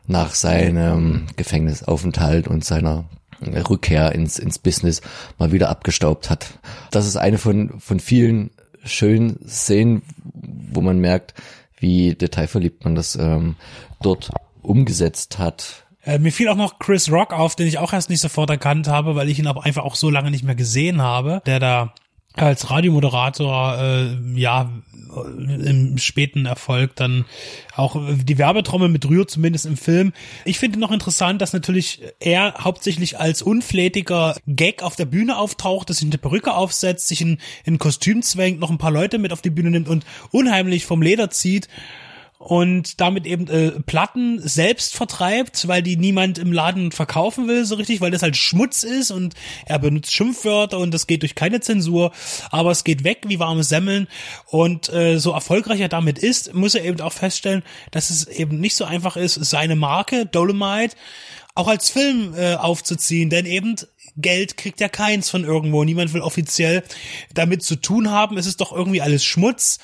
nach 0.06 0.34
seinem 0.34 1.28
Gefängnisaufenthalt 1.36 2.48
und 2.48 2.64
seiner 2.64 3.06
Rückkehr 3.42 4.14
ins, 4.14 4.40
ins 4.40 4.60
Business 4.60 5.02
mal 5.38 5.52
wieder 5.52 5.70
abgestaubt 5.70 6.30
hat. 6.30 6.48
Das 6.92 7.06
ist 7.06 7.18
eine 7.18 7.38
von, 7.38 7.80
von 7.80 8.00
vielen 8.00 8.52
schönen 8.84 9.48
Szenen, 9.48 10.02
wo 10.34 10.82
man 10.82 11.00
merkt, 11.00 11.34
wie 11.78 12.16
detailverliebt 12.16 12.84
man 12.84 12.96
das 12.96 13.16
ähm, 13.16 13.56
dort 14.02 14.32
umgesetzt 14.62 15.38
hat. 15.38 15.86
Äh, 16.04 16.20
mir 16.20 16.32
fiel 16.32 16.48
auch 16.50 16.56
noch 16.56 16.80
Chris 16.80 17.12
Rock 17.12 17.34
auf, 17.34 17.56
den 17.56 17.68
ich 17.68 17.78
auch 17.78 17.94
erst 17.94 18.10
nicht 18.10 18.22
sofort 18.22 18.50
erkannt 18.50 18.88
habe, 18.88 19.16
weil 19.16 19.30
ich 19.30 19.40
ihn 19.40 19.48
auch 19.48 19.64
einfach 19.64 19.84
auch 19.84 19.96
so 19.96 20.10
lange 20.10 20.32
nicht 20.32 20.44
mehr 20.44 20.56
gesehen 20.56 21.02
habe, 21.02 21.42
der 21.46 21.60
da 21.60 21.94
als 22.38 22.70
Radiomoderator 22.70 23.78
äh, 23.80 24.40
ja 24.40 24.70
im 25.26 25.98
späten 25.98 26.46
Erfolg 26.46 26.96
dann 26.96 27.26
auch 27.76 28.00
die 28.24 28.38
Werbetrommel 28.38 28.90
mit 28.90 29.08
rührt, 29.08 29.32
zumindest 29.32 29.66
im 29.66 29.78
Film. 29.78 30.14
Ich 30.46 30.60
finde 30.60 30.80
noch 30.80 30.92
interessant, 30.92 31.42
dass 31.42 31.54
natürlich 31.54 32.02
er 32.20 32.56
hauptsächlich 32.60 33.20
als 33.20 33.42
unflätiger 33.42 34.36
Gag 34.48 34.84
auf 34.84 34.96
der 34.96 35.06
Bühne 35.06 35.38
auftaucht, 35.38 35.90
dass 35.90 35.98
sich 35.98 36.08
eine 36.08 36.18
Perücke 36.18 36.54
aufsetzt, 36.54 37.08
sich 37.08 37.22
in, 37.22 37.40
in 37.64 37.80
Kostüm 37.80 38.22
zwängt, 38.22 38.60
noch 38.60 38.70
ein 38.70 38.78
paar 38.78 38.92
Leute 38.92 39.18
mit 39.18 39.34
auf 39.34 39.42
die 39.42 39.50
Bühne 39.50 39.72
nimmt 39.72 39.88
und 39.88 40.06
unheimlich 40.32 40.86
vom 40.86 41.02
Leder 41.02 41.30
zieht 41.30 41.68
und 42.48 43.02
damit 43.02 43.26
eben 43.26 43.50
äh, 43.50 43.72
Platten 43.72 44.40
selbst 44.40 44.96
vertreibt, 44.96 45.68
weil 45.68 45.84
die 45.84 45.98
niemand 45.98 46.38
im 46.38 46.54
Laden 46.54 46.94
verkaufen 46.94 47.50
will 47.50 47.66
so 47.66 47.76
richtig, 47.76 48.00
weil 48.00 48.12
das 48.12 48.22
halt 48.22 48.38
Schmutz 48.38 48.84
ist 48.84 49.12
und 49.12 49.34
er 49.66 49.80
benutzt 49.80 50.14
Schimpfwörter 50.14 50.80
und 50.80 50.94
das 50.94 51.08
geht 51.08 51.24
durch 51.24 51.36
keine 51.36 51.60
Zensur, 51.60 52.14
aber 52.50 52.72
es 52.72 52.86
geht 52.86 53.04
weg 53.04 53.26
wie 53.28 53.40
warme 53.40 53.66
Semmeln 53.66 54.08
und 54.46 54.88
äh, 54.94 55.20
so 55.20 55.34
erfolgreich 55.34 55.82
er 55.82 55.90
damit 55.90 56.20
ist, 56.20 56.54
muss 56.54 56.74
er 56.74 56.86
eben 56.86 57.02
auch 57.02 57.12
feststellen, 57.12 57.64
dass 57.92 58.12
es 58.12 58.26
eben 58.28 58.62
nicht 58.62 58.78
so 58.78 58.86
einfach 58.86 59.18
ist, 59.18 59.34
seine 59.34 59.76
Marke 59.76 60.26
Dolomite 60.26 60.96
auch 61.54 61.68
als 61.68 61.90
Film 61.90 62.34
äh, 62.34 62.54
aufzuziehen, 62.56 63.30
denn 63.30 63.46
eben 63.46 63.76
Geld 64.18 64.58
kriegt 64.58 64.80
ja 64.80 64.90
keins 64.90 65.30
von 65.30 65.44
irgendwo. 65.44 65.84
Niemand 65.84 66.14
will 66.14 66.22
offiziell 66.22 66.84
damit 67.34 67.64
zu 67.64 67.76
tun 67.76 68.10
haben. 68.10 68.38
Es 68.38 68.48
ist 68.48 68.62
doch 68.62 68.72
irgendwie 68.72 69.02
alles 69.02 69.24
Schmutz. 69.24 69.80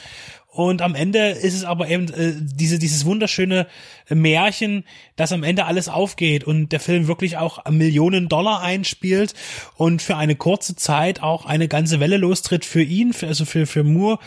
Und 0.54 0.84
am 0.84 0.94
Ende 0.94 1.30
ist 1.30 1.56
es 1.56 1.64
aber 1.64 1.90
eben 1.90 2.14
äh, 2.14 2.34
diese, 2.38 2.78
dieses 2.78 3.06
wunderschöne 3.06 3.66
Märchen, 4.10 4.84
dass 5.16 5.32
am 5.32 5.42
Ende 5.42 5.66
alles 5.66 5.90
aufgeht 5.90 6.44
und 6.44 6.72
der 6.72 6.80
Film 6.80 7.08
wirklich 7.08 7.38
auch 7.38 7.66
Millionen 7.72 8.30
Dollar 8.30 8.62
einspielt 8.62 9.34
und 9.78 10.04
für 10.04 10.16
eine 10.16 10.36
kurze 10.36 10.76
Zeit 10.76 11.24
auch 11.24 11.48
eine 11.48 11.68
ganze 11.68 12.00
Welle 12.00 12.18
lostritt 12.18 12.66
für 12.66 12.84
ihn, 12.84 13.14
für, 13.14 13.26
also 13.28 13.46
für, 13.46 13.66
für 13.66 13.84
Moore, 13.84 14.20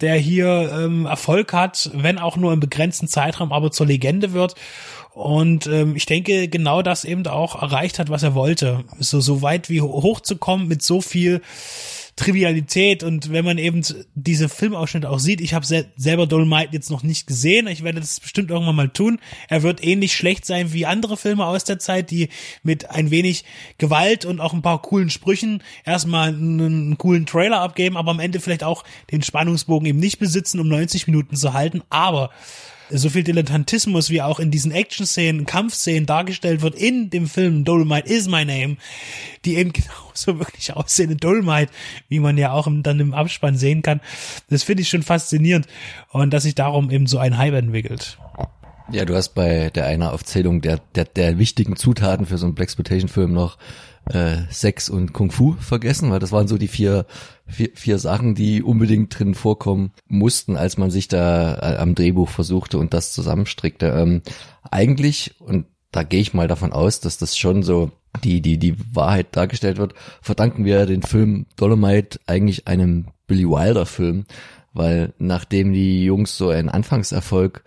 der 0.00 0.14
hier 0.14 0.72
ähm, 0.72 1.06
Erfolg 1.06 1.52
hat, 1.52 1.90
wenn 1.92 2.18
auch 2.18 2.36
nur 2.36 2.52
im 2.52 2.60
begrenzten 2.60 3.08
Zeitraum, 3.08 3.52
aber 3.52 3.72
zur 3.72 3.86
Legende 3.86 4.32
wird. 4.32 4.54
Und 5.12 5.66
ähm, 5.66 5.96
ich 5.96 6.06
denke, 6.06 6.46
genau 6.46 6.82
das 6.82 7.04
eben 7.04 7.26
auch 7.26 7.60
erreicht 7.60 7.98
hat, 7.98 8.10
was 8.10 8.22
er 8.22 8.36
wollte. 8.36 8.84
So, 9.00 9.20
so 9.20 9.42
weit 9.42 9.70
wie 9.70 9.80
hochzukommen 9.80 10.68
mit 10.68 10.82
so 10.82 11.00
viel 11.00 11.40
Trivialität 12.16 13.02
und 13.02 13.32
wenn 13.32 13.44
man 13.44 13.58
eben 13.58 13.82
diese 14.14 14.48
Filmausschnitte 14.48 15.10
auch 15.10 15.18
sieht, 15.18 15.40
ich 15.40 15.52
habe 15.52 15.66
sel 15.66 15.86
selber 15.96 16.26
Dolomite 16.26 16.68
jetzt 16.72 16.90
noch 16.90 17.02
nicht 17.02 17.26
gesehen, 17.26 17.66
ich 17.66 17.82
werde 17.82 18.00
das 18.00 18.20
bestimmt 18.20 18.50
irgendwann 18.50 18.76
mal 18.76 18.88
tun. 18.88 19.18
Er 19.48 19.64
wird 19.64 19.82
ähnlich 19.82 20.14
schlecht 20.14 20.46
sein 20.46 20.72
wie 20.72 20.86
andere 20.86 21.16
Filme 21.16 21.44
aus 21.44 21.64
der 21.64 21.80
Zeit, 21.80 22.12
die 22.12 22.28
mit 22.62 22.90
ein 22.90 23.10
wenig 23.10 23.44
Gewalt 23.78 24.24
und 24.24 24.40
auch 24.40 24.52
ein 24.52 24.62
paar 24.62 24.80
coolen 24.80 25.10
Sprüchen 25.10 25.62
erstmal 25.84 26.28
einen, 26.28 26.60
einen 26.60 26.98
coolen 26.98 27.26
Trailer 27.26 27.60
abgeben, 27.60 27.96
aber 27.96 28.12
am 28.12 28.20
Ende 28.20 28.38
vielleicht 28.38 28.62
auch 28.62 28.84
den 29.10 29.22
Spannungsbogen 29.22 29.88
eben 29.88 29.98
nicht 29.98 30.20
besitzen, 30.20 30.60
um 30.60 30.68
90 30.68 31.08
Minuten 31.08 31.34
zu 31.34 31.52
halten, 31.52 31.82
aber 31.90 32.30
so 32.90 33.08
viel 33.08 33.22
Dilettantismus 33.22 34.10
wie 34.10 34.22
auch 34.22 34.38
in 34.38 34.50
diesen 34.50 34.72
Action-Szenen, 34.72 35.46
Kampfszenen 35.46 36.06
dargestellt 36.06 36.62
wird 36.62 36.74
in 36.74 37.10
dem 37.10 37.26
Film 37.26 37.64
Dolomite 37.64 38.08
is 38.08 38.28
my 38.28 38.44
name, 38.44 38.76
die 39.44 39.56
eben 39.56 39.72
genauso 39.72 40.38
wirklich 40.38 40.72
aussehen 40.74 41.10
in 41.10 41.18
Dolomite, 41.18 41.72
wie 42.08 42.20
man 42.20 42.36
ja 42.36 42.52
auch 42.52 42.66
im, 42.66 42.82
dann 42.82 43.00
im 43.00 43.14
Abspann 43.14 43.56
sehen 43.56 43.82
kann. 43.82 44.00
Das 44.50 44.62
finde 44.62 44.82
ich 44.82 44.88
schon 44.88 45.02
faszinierend 45.02 45.66
und 46.10 46.32
dass 46.32 46.44
sich 46.44 46.54
darum 46.54 46.90
eben 46.90 47.06
so 47.06 47.18
ein 47.18 47.38
Hype 47.38 47.54
entwickelt. 47.54 48.18
Ja, 48.90 49.06
du 49.06 49.14
hast 49.14 49.30
bei 49.34 49.70
der 49.70 49.86
einer 49.86 50.12
Aufzählung 50.12 50.60
der, 50.60 50.78
der, 50.94 51.06
der 51.06 51.38
wichtigen 51.38 51.76
Zutaten 51.76 52.26
für 52.26 52.36
so 52.36 52.44
einen 52.44 52.54
Blaxploitation-Film 52.54 53.32
noch 53.32 53.56
äh, 54.06 54.42
Sex 54.50 54.88
und 54.88 55.12
Kung 55.12 55.30
Fu 55.30 55.52
vergessen, 55.52 56.10
weil 56.10 56.18
das 56.18 56.32
waren 56.32 56.48
so 56.48 56.58
die 56.58 56.68
vier, 56.68 57.06
vier, 57.46 57.70
vier 57.74 57.98
Sachen, 57.98 58.34
die 58.34 58.62
unbedingt 58.62 59.18
drin 59.18 59.34
vorkommen 59.34 59.92
mussten, 60.06 60.56
als 60.56 60.76
man 60.76 60.90
sich 60.90 61.08
da 61.08 61.54
äh, 61.54 61.76
am 61.76 61.94
Drehbuch 61.94 62.28
versuchte 62.28 62.78
und 62.78 62.94
das 62.94 63.12
zusammenstrickte. 63.12 63.86
Ähm, 63.88 64.22
eigentlich, 64.70 65.34
und 65.40 65.66
da 65.90 66.02
gehe 66.02 66.20
ich 66.20 66.34
mal 66.34 66.48
davon 66.48 66.72
aus, 66.72 67.00
dass 67.00 67.18
das 67.18 67.38
schon 67.38 67.62
so 67.62 67.92
die, 68.22 68.40
die, 68.40 68.58
die 68.58 68.76
Wahrheit 68.94 69.36
dargestellt 69.36 69.78
wird, 69.78 69.94
verdanken 70.20 70.64
wir 70.64 70.86
den 70.86 71.02
Film 71.02 71.46
Dolomite 71.56 72.20
eigentlich 72.26 72.66
einem 72.68 73.06
Billy 73.26 73.48
Wilder 73.48 73.86
Film, 73.86 74.26
weil 74.72 75.14
nachdem 75.18 75.72
die 75.72 76.04
Jungs 76.04 76.36
so 76.36 76.50
einen 76.50 76.68
Anfangserfolg 76.68 77.64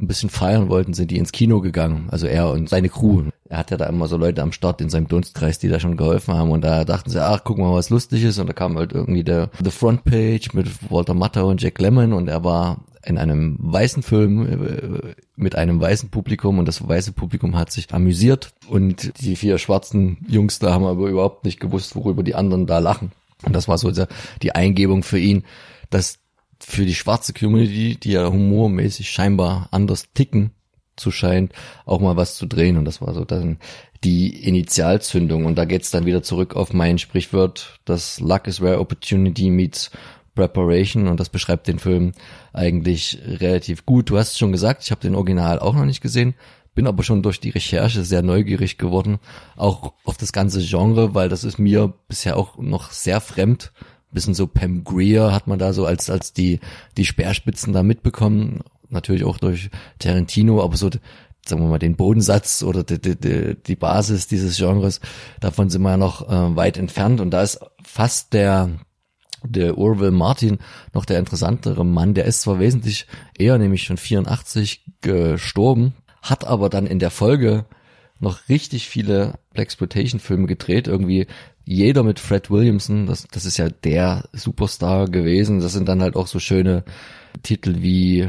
ein 0.00 0.08
bisschen 0.08 0.30
feiern 0.30 0.68
wollten, 0.68 0.94
sind 0.94 1.10
die 1.10 1.18
ins 1.18 1.32
Kino 1.32 1.60
gegangen. 1.60 2.08
Also 2.10 2.26
er 2.26 2.50
und 2.50 2.68
seine 2.68 2.88
Crew. 2.88 3.24
Er 3.48 3.58
hat 3.58 3.70
ja 3.70 3.76
da 3.76 3.86
immer 3.86 4.08
so 4.08 4.16
Leute 4.16 4.42
am 4.42 4.52
Start 4.52 4.80
in 4.80 4.90
seinem 4.90 5.06
Dunstkreis, 5.06 5.58
die 5.58 5.68
da 5.68 5.78
schon 5.78 5.96
geholfen 5.96 6.34
haben. 6.34 6.50
Und 6.50 6.62
da 6.62 6.84
dachten 6.84 7.10
sie, 7.10 7.24
ach, 7.24 7.42
guck 7.44 7.58
mal, 7.58 7.72
was 7.72 7.90
lustig 7.90 8.24
ist. 8.24 8.38
Und 8.38 8.48
da 8.48 8.52
kam 8.52 8.76
halt 8.76 8.92
irgendwie 8.92 9.22
der 9.22 9.50
The 9.62 9.70
Front 9.70 10.04
Page 10.04 10.52
mit 10.52 10.68
Walter 10.90 11.14
Matthau 11.14 11.48
und 11.48 11.62
Jack 11.62 11.80
Lemmon. 11.80 12.12
Und 12.12 12.28
er 12.28 12.42
war 12.42 12.78
in 13.06 13.18
einem 13.18 13.56
weißen 13.60 14.02
Film 14.02 14.46
äh, 14.46 15.14
mit 15.36 15.56
einem 15.56 15.80
weißen 15.80 16.08
Publikum 16.10 16.58
und 16.58 16.66
das 16.66 16.86
weiße 16.86 17.12
Publikum 17.12 17.56
hat 17.56 17.70
sich 17.70 17.92
amüsiert 17.92 18.52
und 18.68 19.12
die 19.20 19.36
vier 19.36 19.58
schwarzen 19.58 20.24
Jungs 20.26 20.58
da 20.58 20.72
haben 20.72 20.84
aber 20.84 21.08
überhaupt 21.08 21.44
nicht 21.44 21.60
gewusst, 21.60 21.96
worüber 21.96 22.22
die 22.22 22.34
anderen 22.34 22.66
da 22.66 22.78
lachen. 22.78 23.12
Und 23.44 23.54
das 23.54 23.68
war 23.68 23.76
so 23.76 23.92
die 24.42 24.54
Eingebung 24.54 25.02
für 25.02 25.18
ihn, 25.18 25.44
dass 25.90 26.18
für 26.60 26.84
die 26.84 26.94
schwarze 26.94 27.32
Community, 27.32 27.96
die 27.96 28.12
ja 28.12 28.30
humormäßig 28.30 29.10
scheinbar 29.10 29.68
anders 29.70 30.12
ticken 30.14 30.52
zu 30.96 31.10
scheint, 31.10 31.52
auch 31.86 32.00
mal 32.00 32.16
was 32.16 32.36
zu 32.36 32.46
drehen. 32.46 32.76
Und 32.76 32.84
das 32.84 33.00
war 33.00 33.14
so 33.14 33.24
dann 33.24 33.58
die 34.04 34.44
Initialzündung. 34.44 35.44
Und 35.44 35.56
da 35.56 35.64
geht's 35.64 35.90
dann 35.90 36.06
wieder 36.06 36.22
zurück 36.22 36.54
auf 36.54 36.72
mein 36.72 36.98
Sprichwort, 36.98 37.80
das 37.84 38.20
Luck 38.20 38.46
is 38.46 38.60
where 38.60 38.78
opportunity 38.78 39.50
meets 39.50 39.90
Preparation 40.34 41.08
und 41.08 41.20
das 41.20 41.28
beschreibt 41.28 41.68
den 41.68 41.78
Film 41.78 42.12
eigentlich 42.52 43.20
relativ 43.24 43.86
gut. 43.86 44.10
Du 44.10 44.18
hast 44.18 44.38
schon 44.38 44.52
gesagt, 44.52 44.82
ich 44.82 44.90
habe 44.90 45.00
den 45.00 45.14
Original 45.14 45.58
auch 45.58 45.74
noch 45.74 45.84
nicht 45.84 46.00
gesehen, 46.00 46.34
bin 46.74 46.86
aber 46.86 47.04
schon 47.04 47.22
durch 47.22 47.40
die 47.40 47.50
Recherche 47.50 48.04
sehr 48.04 48.22
neugierig 48.22 48.78
geworden, 48.78 49.18
auch 49.56 49.92
auf 50.04 50.16
das 50.16 50.32
ganze 50.32 50.60
Genre, 50.60 51.14
weil 51.14 51.28
das 51.28 51.44
ist 51.44 51.58
mir 51.58 51.94
bisher 52.08 52.36
auch 52.36 52.58
noch 52.58 52.90
sehr 52.90 53.20
fremd 53.20 53.72
bisschen 54.14 54.34
so 54.34 54.46
Pam 54.46 54.84
Greer 54.84 55.32
hat 55.32 55.46
man 55.46 55.58
da 55.58 55.72
so 55.72 55.84
als, 55.84 56.08
als 56.08 56.32
die, 56.32 56.60
die 56.96 57.04
Speerspitzen 57.04 57.72
da 57.72 57.82
mitbekommen. 57.82 58.60
Natürlich 58.88 59.24
auch 59.24 59.38
durch 59.38 59.70
Tarantino, 59.98 60.62
aber 60.62 60.76
so, 60.76 60.88
sagen 61.44 61.62
wir 61.62 61.68
mal, 61.68 61.78
den 61.78 61.96
Bodensatz 61.96 62.62
oder 62.62 62.84
die, 62.84 63.00
die, 63.00 63.56
die 63.56 63.76
Basis 63.76 64.26
dieses 64.26 64.56
Genres, 64.56 65.00
davon 65.40 65.68
sind 65.68 65.82
wir 65.82 65.90
ja 65.90 65.96
noch 65.96 66.28
äh, 66.28 66.56
weit 66.56 66.78
entfernt. 66.78 67.20
Und 67.20 67.30
da 67.30 67.42
ist 67.42 67.60
fast 67.82 68.32
der, 68.32 68.70
der 69.42 69.76
Orville 69.76 70.12
Martin 70.12 70.58
noch 70.92 71.04
der 71.04 71.18
interessantere 71.18 71.84
Mann. 71.84 72.14
Der 72.14 72.24
ist 72.24 72.42
zwar 72.42 72.58
wesentlich 72.60 73.06
eher, 73.36 73.58
nämlich 73.58 73.82
schon 73.82 73.96
84 73.96 74.84
gestorben, 75.00 75.94
hat 76.22 76.46
aber 76.46 76.68
dann 76.70 76.86
in 76.86 76.98
der 76.98 77.10
Folge 77.10 77.66
noch 78.24 78.48
richtig 78.48 78.88
viele 78.88 79.38
Blaxploitation-Filme 79.52 80.46
gedreht, 80.46 80.88
irgendwie 80.88 81.26
jeder 81.64 82.02
mit 82.02 82.18
Fred 82.18 82.50
Williamson, 82.50 83.06
das, 83.06 83.26
das 83.30 83.46
ist 83.46 83.56
ja 83.56 83.68
der 83.68 84.24
Superstar 84.32 85.06
gewesen. 85.06 85.60
Das 85.60 85.72
sind 85.72 85.88
dann 85.88 86.02
halt 86.02 86.16
auch 86.16 86.26
so 86.26 86.38
schöne 86.38 86.84
Titel 87.42 87.76
wie 87.78 88.28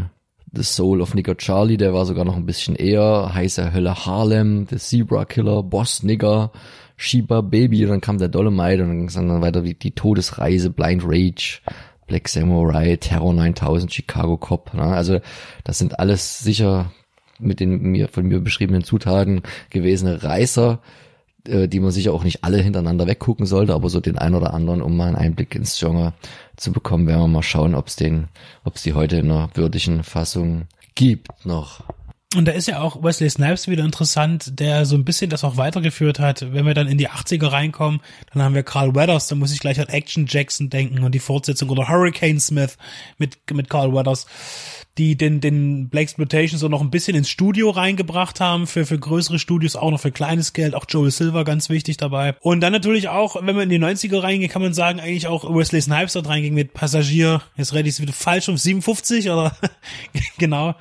The 0.53 0.63
Soul 0.63 1.01
of 1.01 1.13
Nigger 1.13 1.35
Charlie, 1.35 1.77
der 1.77 1.93
war 1.93 2.05
sogar 2.05 2.23
noch 2.23 2.37
ein 2.37 2.45
bisschen 2.45 2.75
eher, 2.75 3.31
Heiße 3.33 3.73
Hölle 3.73 4.05
Harlem, 4.05 4.67
The 4.69 4.77
Zebra 4.77 5.25
Killer, 5.25 5.63
Boss 5.63 6.01
Nigger, 6.01 6.51
Sheba 6.95 7.41
Baby, 7.41 7.83
und 7.83 7.89
dann 7.89 8.01
kam 8.01 8.19
der 8.19 8.29
Dolomite 8.29 8.83
und 8.83 8.89
dann 8.89 9.07
ging 9.07 9.27
dann 9.27 9.41
weiter 9.41 9.65
wie 9.65 9.73
die 9.73 9.91
Todesreise, 9.91 10.69
Blind 10.69 11.03
Rage, 11.05 11.59
Black 12.07 12.29
Samurai, 12.29 12.95
Terror 12.95 13.33
9000, 13.33 13.93
Chicago 13.93 14.37
Cop. 14.37 14.73
Ne? 14.73 14.83
Also 14.83 15.19
das 15.65 15.77
sind 15.77 15.99
alles 15.99 16.39
sicher 16.39 16.91
mit 17.39 17.59
den 17.59 17.81
mir 17.81 18.07
von 18.07 18.25
mir 18.25 18.39
beschriebenen 18.39 18.83
Zutaten 18.83 19.41
gewesene 19.69 20.23
Reißer, 20.23 20.79
äh, 21.47 21.67
die 21.67 21.79
man 21.79 21.91
sicher 21.91 22.13
auch 22.13 22.23
nicht 22.23 22.43
alle 22.43 22.61
hintereinander 22.61 23.07
weggucken 23.07 23.45
sollte, 23.45 23.73
aber 23.73 23.89
so 23.89 23.99
den 23.99 24.17
ein 24.17 24.35
oder 24.35 24.53
anderen, 24.53 24.81
um 24.81 24.95
mal 24.95 25.07
einen 25.07 25.15
Einblick 25.15 25.55
ins 25.55 25.77
Genre 25.77 26.13
zu 26.55 26.71
bekommen, 26.71 27.07
werden 27.07 27.21
wir 27.21 27.27
mal 27.27 27.43
schauen, 27.43 27.75
ob 27.75 27.87
es 27.87 27.95
den, 27.95 28.27
ob 28.63 28.75
es 28.75 28.83
die 28.83 28.93
heute 28.93 29.17
in 29.17 29.31
einer 29.31 29.49
würdigen 29.53 30.03
Fassung 30.03 30.67
gibt 30.95 31.45
noch. 31.45 31.83
Und 32.35 32.45
da 32.45 32.51
ist 32.51 32.67
ja 32.67 32.81
auch 32.81 33.01
Wesley 33.03 33.29
Snipes 33.29 33.67
wieder 33.67 33.83
interessant, 33.83 34.59
der 34.59 34.85
so 34.85 34.95
ein 34.95 35.05
bisschen 35.05 35.29
das 35.29 35.43
auch 35.43 35.57
weitergeführt 35.57 36.19
hat. 36.19 36.53
Wenn 36.53 36.65
wir 36.65 36.73
dann 36.73 36.87
in 36.87 36.97
die 36.97 37.09
80er 37.09 37.51
reinkommen, 37.51 38.01
dann 38.33 38.43
haben 38.43 38.55
wir 38.55 38.63
Carl 38.63 38.95
Weathers, 38.95 39.27
da 39.27 39.35
muss 39.35 39.53
ich 39.53 39.59
gleich 39.59 39.79
an 39.79 39.87
Action 39.87 40.25
Jackson 40.27 40.69
denken 40.69 41.03
und 41.03 41.13
die 41.13 41.19
Fortsetzung 41.19 41.69
oder 41.69 41.87
Hurricane 41.87 42.39
Smith 42.39 42.77
mit, 43.17 43.37
mit 43.51 43.69
Carl 43.69 43.93
Weathers 43.93 44.25
die 44.97 45.17
den, 45.17 45.41
den 45.41 45.89
Black 45.89 46.03
Exploitation 46.03 46.57
so 46.57 46.69
noch 46.69 46.81
ein 46.81 46.89
bisschen 46.89 47.17
ins 47.17 47.29
Studio 47.29 47.69
reingebracht 47.69 48.39
haben, 48.39 48.65
für, 48.65 48.85
für 48.85 48.97
größere 48.97 49.39
Studios, 49.39 49.75
auch 49.75 49.91
noch 49.91 49.99
für 49.99 50.11
kleines 50.11 50.53
Geld, 50.53 50.73
auch 50.73 50.85
Joel 50.87 51.11
Silver 51.11 51.43
ganz 51.43 51.69
wichtig 51.69 51.97
dabei. 51.97 52.35
Und 52.39 52.61
dann 52.61 52.71
natürlich 52.71 53.09
auch, 53.09 53.35
wenn 53.35 53.55
man 53.55 53.69
in 53.69 53.81
die 53.81 53.85
90er 53.85 54.23
reingeht, 54.23 54.51
kann 54.51 54.61
man 54.61 54.73
sagen, 54.73 54.99
eigentlich 54.99 55.27
auch 55.27 55.43
Wesley 55.53 55.81
Snipes 55.81 56.13
dort 56.13 56.27
reinging 56.27 56.53
mit 56.53 56.73
Passagier, 56.73 57.41
jetzt 57.57 57.73
rede 57.73 57.89
ich 57.89 57.95
es 57.95 58.01
wieder 58.01 58.13
falsch, 58.13 58.47
um 58.47 58.57
57 58.57 59.29
oder 59.29 59.55
genau. 60.37 60.75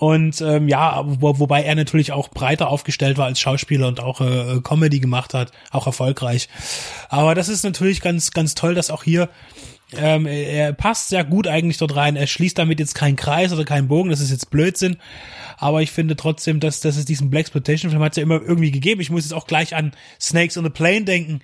Und 0.00 0.40
ähm, 0.40 0.66
ja, 0.66 1.02
wo, 1.04 1.38
wobei 1.40 1.62
er 1.62 1.74
natürlich 1.74 2.12
auch 2.12 2.30
breiter 2.30 2.68
aufgestellt 2.68 3.18
war 3.18 3.26
als 3.26 3.38
Schauspieler 3.38 3.86
und 3.86 4.00
auch 4.00 4.22
äh, 4.22 4.58
Comedy 4.64 4.98
gemacht 4.98 5.34
hat, 5.34 5.52
auch 5.72 5.86
erfolgreich. 5.86 6.48
Aber 7.10 7.34
das 7.34 7.50
ist 7.50 7.64
natürlich 7.64 8.00
ganz, 8.00 8.30
ganz 8.30 8.54
toll, 8.54 8.74
dass 8.74 8.90
auch 8.90 9.02
hier 9.02 9.28
ähm, 9.94 10.24
er 10.24 10.72
passt 10.72 11.10
sehr 11.10 11.22
gut 11.22 11.46
eigentlich 11.46 11.76
dort 11.76 11.96
rein. 11.96 12.16
Er 12.16 12.26
schließt 12.26 12.56
damit 12.56 12.80
jetzt 12.80 12.94
keinen 12.94 13.16
Kreis 13.16 13.52
oder 13.52 13.66
keinen 13.66 13.88
Bogen. 13.88 14.08
Das 14.08 14.20
ist 14.20 14.30
jetzt 14.30 14.50
Blödsinn. 14.50 14.96
Aber 15.58 15.82
ich 15.82 15.90
finde 15.90 16.16
trotzdem, 16.16 16.60
dass, 16.60 16.80
dass 16.80 16.96
es 16.96 17.04
diesen 17.04 17.28
Black 17.28 17.42
Exploitation 17.42 17.90
Film 17.90 18.02
hat 18.02 18.12
es 18.12 18.16
ja 18.16 18.22
immer 18.22 18.40
irgendwie 18.40 18.70
gegeben. 18.70 19.02
Ich 19.02 19.10
muss 19.10 19.24
jetzt 19.24 19.34
auch 19.34 19.46
gleich 19.46 19.76
an 19.76 19.92
Snakes 20.18 20.56
on 20.56 20.64
the 20.64 20.70
Plane 20.70 21.04
denken. 21.04 21.42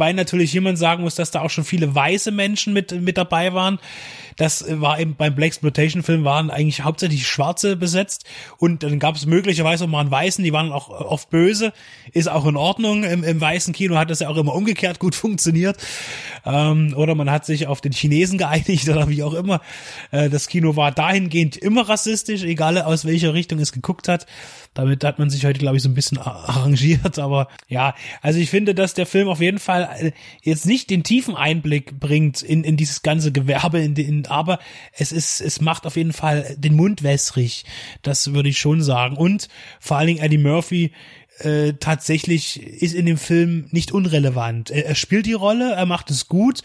Wobei 0.00 0.14
natürlich 0.14 0.54
jemand 0.54 0.78
sagen 0.78 1.02
muss, 1.02 1.14
dass 1.14 1.30
da 1.30 1.42
auch 1.42 1.50
schon 1.50 1.64
viele 1.64 1.94
weiße 1.94 2.30
Menschen 2.30 2.72
mit, 2.72 2.90
mit 3.02 3.18
dabei 3.18 3.52
waren. 3.52 3.78
Das 4.38 4.64
war 4.80 4.98
eben 4.98 5.14
beim 5.14 5.34
Black 5.34 5.48
Exploitation 5.48 6.02
Film 6.02 6.24
waren 6.24 6.50
eigentlich 6.50 6.82
hauptsächlich 6.84 7.28
Schwarze 7.28 7.76
besetzt 7.76 8.24
und 8.56 8.82
dann 8.82 8.98
gab 8.98 9.16
es 9.16 9.26
möglicherweise 9.26 9.84
auch 9.84 9.88
mal 9.88 10.00
einen 10.00 10.10
Weißen, 10.10 10.42
die 10.42 10.54
waren 10.54 10.72
auch 10.72 10.88
oft 10.88 11.28
böse, 11.28 11.74
ist 12.12 12.30
auch 12.30 12.46
in 12.46 12.56
Ordnung. 12.56 13.04
Im, 13.04 13.24
im 13.24 13.38
weißen 13.42 13.74
Kino 13.74 13.96
hat 13.96 14.08
das 14.08 14.20
ja 14.20 14.30
auch 14.30 14.38
immer 14.38 14.54
umgekehrt 14.54 15.00
gut 15.00 15.14
funktioniert. 15.14 15.76
Ähm, 16.46 16.94
oder 16.96 17.14
man 17.14 17.30
hat 17.30 17.44
sich 17.44 17.66
auf 17.66 17.82
den 17.82 17.92
Chinesen 17.92 18.38
geeinigt 18.38 18.88
oder 18.88 19.06
wie 19.10 19.22
auch 19.22 19.34
immer. 19.34 19.60
Äh, 20.12 20.30
das 20.30 20.48
Kino 20.48 20.76
war 20.76 20.92
dahingehend 20.92 21.58
immer 21.58 21.86
rassistisch, 21.86 22.42
egal 22.44 22.80
aus 22.80 23.04
welcher 23.04 23.34
Richtung 23.34 23.58
es 23.58 23.72
geguckt 23.72 24.08
hat. 24.08 24.24
Damit 24.74 25.02
hat 25.02 25.18
man 25.18 25.30
sich 25.30 25.44
heute, 25.44 25.58
glaube 25.58 25.76
ich, 25.76 25.82
so 25.82 25.88
ein 25.88 25.94
bisschen 25.94 26.18
arrangiert. 26.18 27.18
Aber 27.20 27.48
ja, 27.66 27.94
also 28.22 28.38
ich 28.38 28.50
finde, 28.50 28.74
dass 28.74 28.94
der 28.94 29.06
Film 29.06 29.28
auf 29.28 29.40
jeden 29.40 29.58
Fall 29.58 29.88
äh, 29.98 30.12
jetzt 30.42 30.66
nicht 30.66 30.90
den 30.90 31.02
tiefen 31.02 31.34
Einblick 31.34 31.98
bringt 31.98 32.42
in, 32.42 32.62
in 32.62 32.76
dieses 32.76 33.02
ganze 33.02 33.32
Gewerbe, 33.32 33.80
in, 33.80 33.96
in, 33.96 34.26
aber 34.26 34.60
es 34.92 35.10
ist, 35.12 35.40
es 35.40 35.60
macht 35.60 35.86
auf 35.86 35.96
jeden 35.96 36.12
Fall 36.12 36.54
den 36.56 36.76
Mund 36.76 37.02
wässrig. 37.02 37.64
Das 38.02 38.32
würde 38.32 38.48
ich 38.48 38.58
schon 38.58 38.82
sagen. 38.82 39.16
Und 39.16 39.48
vor 39.80 39.96
allen 39.96 40.06
Dingen 40.06 40.22
Eddie 40.22 40.38
Murphy, 40.38 40.92
äh, 41.38 41.74
tatsächlich 41.74 42.62
ist 42.62 42.94
in 42.94 43.06
dem 43.06 43.18
Film 43.18 43.66
nicht 43.70 43.92
unrelevant. 43.92 44.70
Er, 44.70 44.86
er 44.86 44.94
spielt 44.94 45.26
die 45.26 45.32
Rolle, 45.32 45.72
er 45.72 45.86
macht 45.86 46.10
es 46.10 46.28
gut 46.28 46.62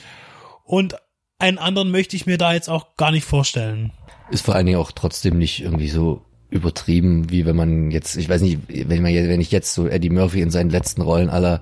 und 0.64 0.96
einen 1.40 1.58
anderen 1.58 1.92
möchte 1.92 2.16
ich 2.16 2.26
mir 2.26 2.38
da 2.38 2.54
jetzt 2.54 2.70
auch 2.70 2.96
gar 2.98 3.12
nicht 3.12 3.26
vorstellen. 3.26 3.92
Ist 4.32 4.46
vor 4.46 4.56
allen 4.56 4.66
Dingen 4.66 4.80
auch 4.80 4.92
trotzdem 4.92 5.38
nicht 5.38 5.62
irgendwie 5.62 5.90
so 5.90 6.26
übertrieben, 6.50 7.30
wie 7.30 7.46
wenn 7.46 7.56
man 7.56 7.92
jetzt, 7.92 8.18
ich 8.18 8.30
weiß 8.30 8.42
nicht, 8.42 8.60
wenn 8.68 9.02
man 9.02 9.14
wenn 9.14 9.42
ich 9.42 9.52
jetzt 9.52 9.74
so 9.74 9.88
Eddie 9.88 10.10
Murphy 10.10 10.42
in 10.42 10.52
seinen 10.52 10.70
letzten 10.70 11.02
Rollen 11.02 11.30
aller 11.30 11.62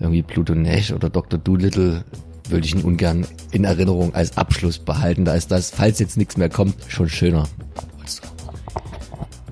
irgendwie 0.00 0.22
Pluto 0.22 0.54
Nash 0.54 0.92
oder 0.92 1.10
Dr. 1.10 1.38
Doolittle 1.38 2.04
würde 2.48 2.66
ich 2.66 2.74
ihn 2.74 2.82
ungern 2.82 3.26
in 3.52 3.64
Erinnerung 3.64 4.14
als 4.14 4.36
Abschluss 4.36 4.78
behalten. 4.78 5.24
Da 5.24 5.34
ist 5.34 5.50
das, 5.50 5.70
falls 5.70 5.98
jetzt 5.98 6.16
nichts 6.16 6.36
mehr 6.36 6.48
kommt, 6.48 6.74
schon 6.88 7.08
schöner. 7.08 7.48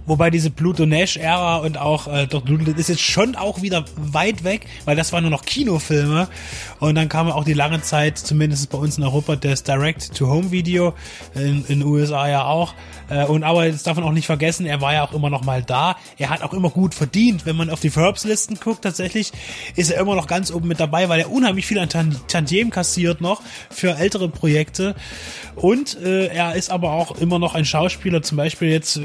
Wobei 0.07 0.31
diese 0.31 0.51
Pluto 0.51 0.87
Nash-Ära 0.87 1.57
und 1.57 1.79
auch 1.79 2.07
äh, 2.07 2.27
doch 2.27 2.45
ist 2.77 2.89
jetzt 2.89 3.01
schon 3.01 3.35
auch 3.35 3.63
wieder 3.63 3.85
weit 3.97 4.45
weg, 4.45 4.67
weil 4.85 4.95
das 4.95 5.13
waren 5.13 5.23
nur 5.23 5.31
noch 5.31 5.45
Kinofilme. 5.45 6.29
Und 6.79 6.95
dann 6.95 7.09
kam 7.09 7.31
auch 7.31 7.45
die 7.45 7.55
lange 7.55 7.83
Zeit, 7.83 8.19
zumindest 8.19 8.71
bei 8.71 8.79
uns 8.79 8.99
in 8.99 9.05
Europa, 9.05 9.37
das 9.37 9.65
Direct-to-Home-Video, 9.65 10.95
in 11.35 11.65
den 11.65 11.83
USA 11.83 12.29
ja 12.29 12.45
auch. 12.45 12.75
Äh, 13.09 13.25
und 13.25 13.43
aber 13.43 13.69
das 13.69 13.83
darf 13.83 13.97
man 13.97 14.05
auch 14.05 14.13
nicht 14.13 14.27
vergessen, 14.27 14.67
er 14.67 14.81
war 14.81 14.93
ja 14.93 15.05
auch 15.05 15.13
immer 15.13 15.31
noch 15.31 15.45
mal 15.45 15.63
da. 15.63 15.97
Er 16.19 16.31
hat 16.31 16.43
auch 16.43 16.53
immer 16.53 16.71
gut 16.71 16.95
verdient. 16.95 17.47
Wenn 17.47 17.57
man 17.57 17.71
auf 17.71 17.81
die 17.81 17.91
Forbes-Listen 17.91 18.59
guckt, 18.61 18.83
tatsächlich 18.83 19.33
ist 19.75 19.91
er 19.91 20.01
immer 20.01 20.15
noch 20.15 20.27
ganz 20.27 20.53
oben 20.53 20.69
mit 20.69 20.79
dabei, 20.79 21.09
weil 21.09 21.21
er 21.21 21.33
unheimlich 21.33 21.67
viel 21.67 21.79
an 21.79 21.89
Tantiem 21.89 22.71
kassiert 22.71 23.21
noch 23.21 23.43
für 23.71 23.97
ältere 23.97 24.29
Projekte. 24.29 24.95
Und 25.57 26.01
äh, 26.01 26.27
er 26.27 26.55
ist 26.55 26.71
aber 26.71 26.93
auch 26.93 27.17
immer 27.19 27.39
noch 27.39 27.55
ein 27.55 27.65
Schauspieler, 27.65 28.23
zum 28.23 28.37
Beispiel 28.37 28.69
jetzt... 28.69 28.99
Äh, 28.99 29.03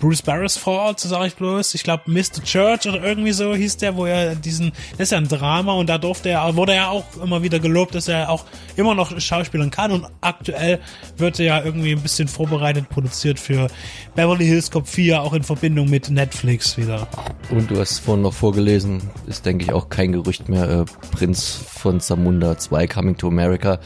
Bruce 0.00 0.22
Beresford, 0.22 1.00
so 1.00 1.08
sage 1.08 1.26
ich 1.28 1.34
bloß. 1.34 1.74
Ich 1.74 1.82
glaube 1.82 2.04
Mr. 2.06 2.42
Church 2.44 2.86
oder 2.88 3.02
irgendwie 3.02 3.32
so 3.32 3.54
hieß 3.54 3.78
der, 3.78 3.96
wo 3.96 4.06
er 4.06 4.34
diesen, 4.34 4.72
das 4.92 5.00
ist 5.00 5.12
ja 5.12 5.18
ein 5.18 5.28
Drama 5.28 5.72
und 5.72 5.88
da 5.88 5.98
durfte 5.98 6.30
er, 6.30 6.56
wurde 6.56 6.74
er 6.74 6.90
auch 6.90 7.04
immer 7.22 7.42
wieder 7.42 7.58
gelobt, 7.58 7.94
dass 7.94 8.08
er 8.08 8.30
auch 8.30 8.44
immer 8.76 8.94
noch 8.94 9.18
schauspielen 9.20 9.70
kann 9.70 9.90
und 9.92 10.06
aktuell 10.20 10.80
wird 11.16 11.40
er 11.40 11.46
ja 11.46 11.64
irgendwie 11.64 11.92
ein 11.92 12.00
bisschen 12.00 12.28
vorbereitet, 12.28 12.88
produziert 12.88 13.40
für 13.40 13.68
Beverly 14.14 14.46
Hills 14.46 14.70
Cop 14.70 14.86
4, 14.86 15.22
auch 15.22 15.32
in 15.32 15.42
Verbindung 15.42 15.90
mit 15.90 16.10
Netflix 16.10 16.76
wieder. 16.76 17.08
Und 17.50 17.70
du 17.70 17.78
hast 17.78 17.98
vorhin 17.98 18.22
noch 18.22 18.34
vorgelesen, 18.34 19.02
ist 19.26 19.46
denke 19.46 19.64
ich 19.64 19.72
auch 19.72 19.88
kein 19.88 20.12
Gerücht 20.12 20.48
mehr, 20.48 20.68
äh, 20.68 20.84
Prinz 21.10 21.60
von 21.68 22.00
Zamunda 22.00 22.56
2 22.56 22.86
Coming 22.86 23.16
to 23.16 23.28
America, 23.28 23.80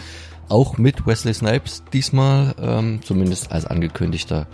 auch 0.48 0.76
mit 0.76 1.06
Wesley 1.06 1.32
Snipes 1.32 1.82
diesmal, 1.92 2.54
ähm, 2.60 3.00
zumindest 3.02 3.50
als 3.52 3.64
angekündigter 3.64 4.46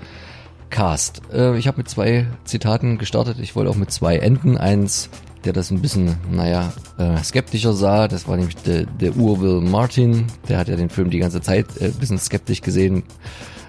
Cast. 0.70 1.22
Äh, 1.32 1.56
ich 1.58 1.66
habe 1.66 1.78
mit 1.78 1.88
zwei 1.88 2.26
Zitaten 2.44 2.98
gestartet. 2.98 3.38
Ich 3.40 3.56
wollte 3.56 3.70
auch 3.70 3.76
mit 3.76 3.90
zwei 3.90 4.18
enden. 4.18 4.56
Eins, 4.56 5.10
der 5.44 5.52
das 5.52 5.70
ein 5.70 5.80
bisschen, 5.80 6.16
naja, 6.30 6.72
äh, 6.98 7.22
skeptischer 7.22 7.72
sah. 7.72 8.08
Das 8.08 8.28
war 8.28 8.36
nämlich 8.36 8.56
der, 8.56 8.84
der 8.84 9.16
Urwill 9.16 9.60
Martin. 9.60 10.26
Der 10.48 10.58
hat 10.58 10.68
ja 10.68 10.76
den 10.76 10.90
Film 10.90 11.10
die 11.10 11.18
ganze 11.18 11.40
Zeit 11.40 11.66
äh, 11.80 11.86
ein 11.86 11.94
bisschen 11.94 12.18
skeptisch 12.18 12.60
gesehen. 12.60 13.02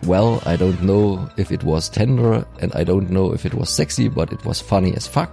Well, 0.01 0.39
I 0.45 0.55
don't 0.55 0.79
know 0.79 1.27
if 1.37 1.51
it 1.51 1.65
was 1.65 1.91
tender 1.91 2.45
and 2.61 2.73
I 2.73 2.83
don't 2.83 3.07
know 3.07 3.33
if 3.33 3.43
it 3.45 3.57
was 3.57 3.75
sexy, 3.75 4.09
but 4.09 4.31
it 4.31 4.45
was 4.45 4.61
funny 4.61 4.95
as 4.95 5.07
fuck. 5.07 5.31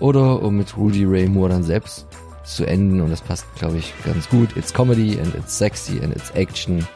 Oder 0.00 0.42
um 0.42 0.56
mit 0.56 0.76
Rudy 0.76 1.04
Ray 1.04 1.28
Moore 1.28 1.50
dann 1.50 1.62
selbst 1.62 2.06
zu 2.44 2.66
enden 2.66 3.00
und 3.00 3.10
das 3.10 3.22
passt, 3.22 3.46
glaube 3.56 3.78
ich, 3.78 3.94
ganz 4.04 4.28
gut. 4.28 4.56
It's 4.56 4.72
comedy 4.72 5.18
and 5.18 5.34
it's 5.34 5.56
sexy 5.56 6.00
and 6.02 6.14
it's 6.14 6.30
action. 6.32 6.86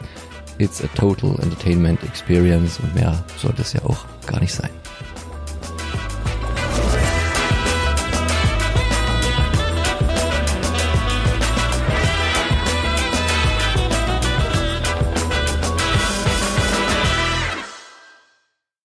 It's 0.59 0.83
a 0.83 0.89
total 0.89 1.39
entertainment 1.41 2.03
experience 2.03 2.81
und 2.81 2.95
mehr 2.95 3.25
sollte 3.37 3.63
es 3.63 3.73
ja 3.73 3.81
auch 3.85 4.05
gar 4.27 4.41
nicht 4.41 4.53
sein. 4.53 4.71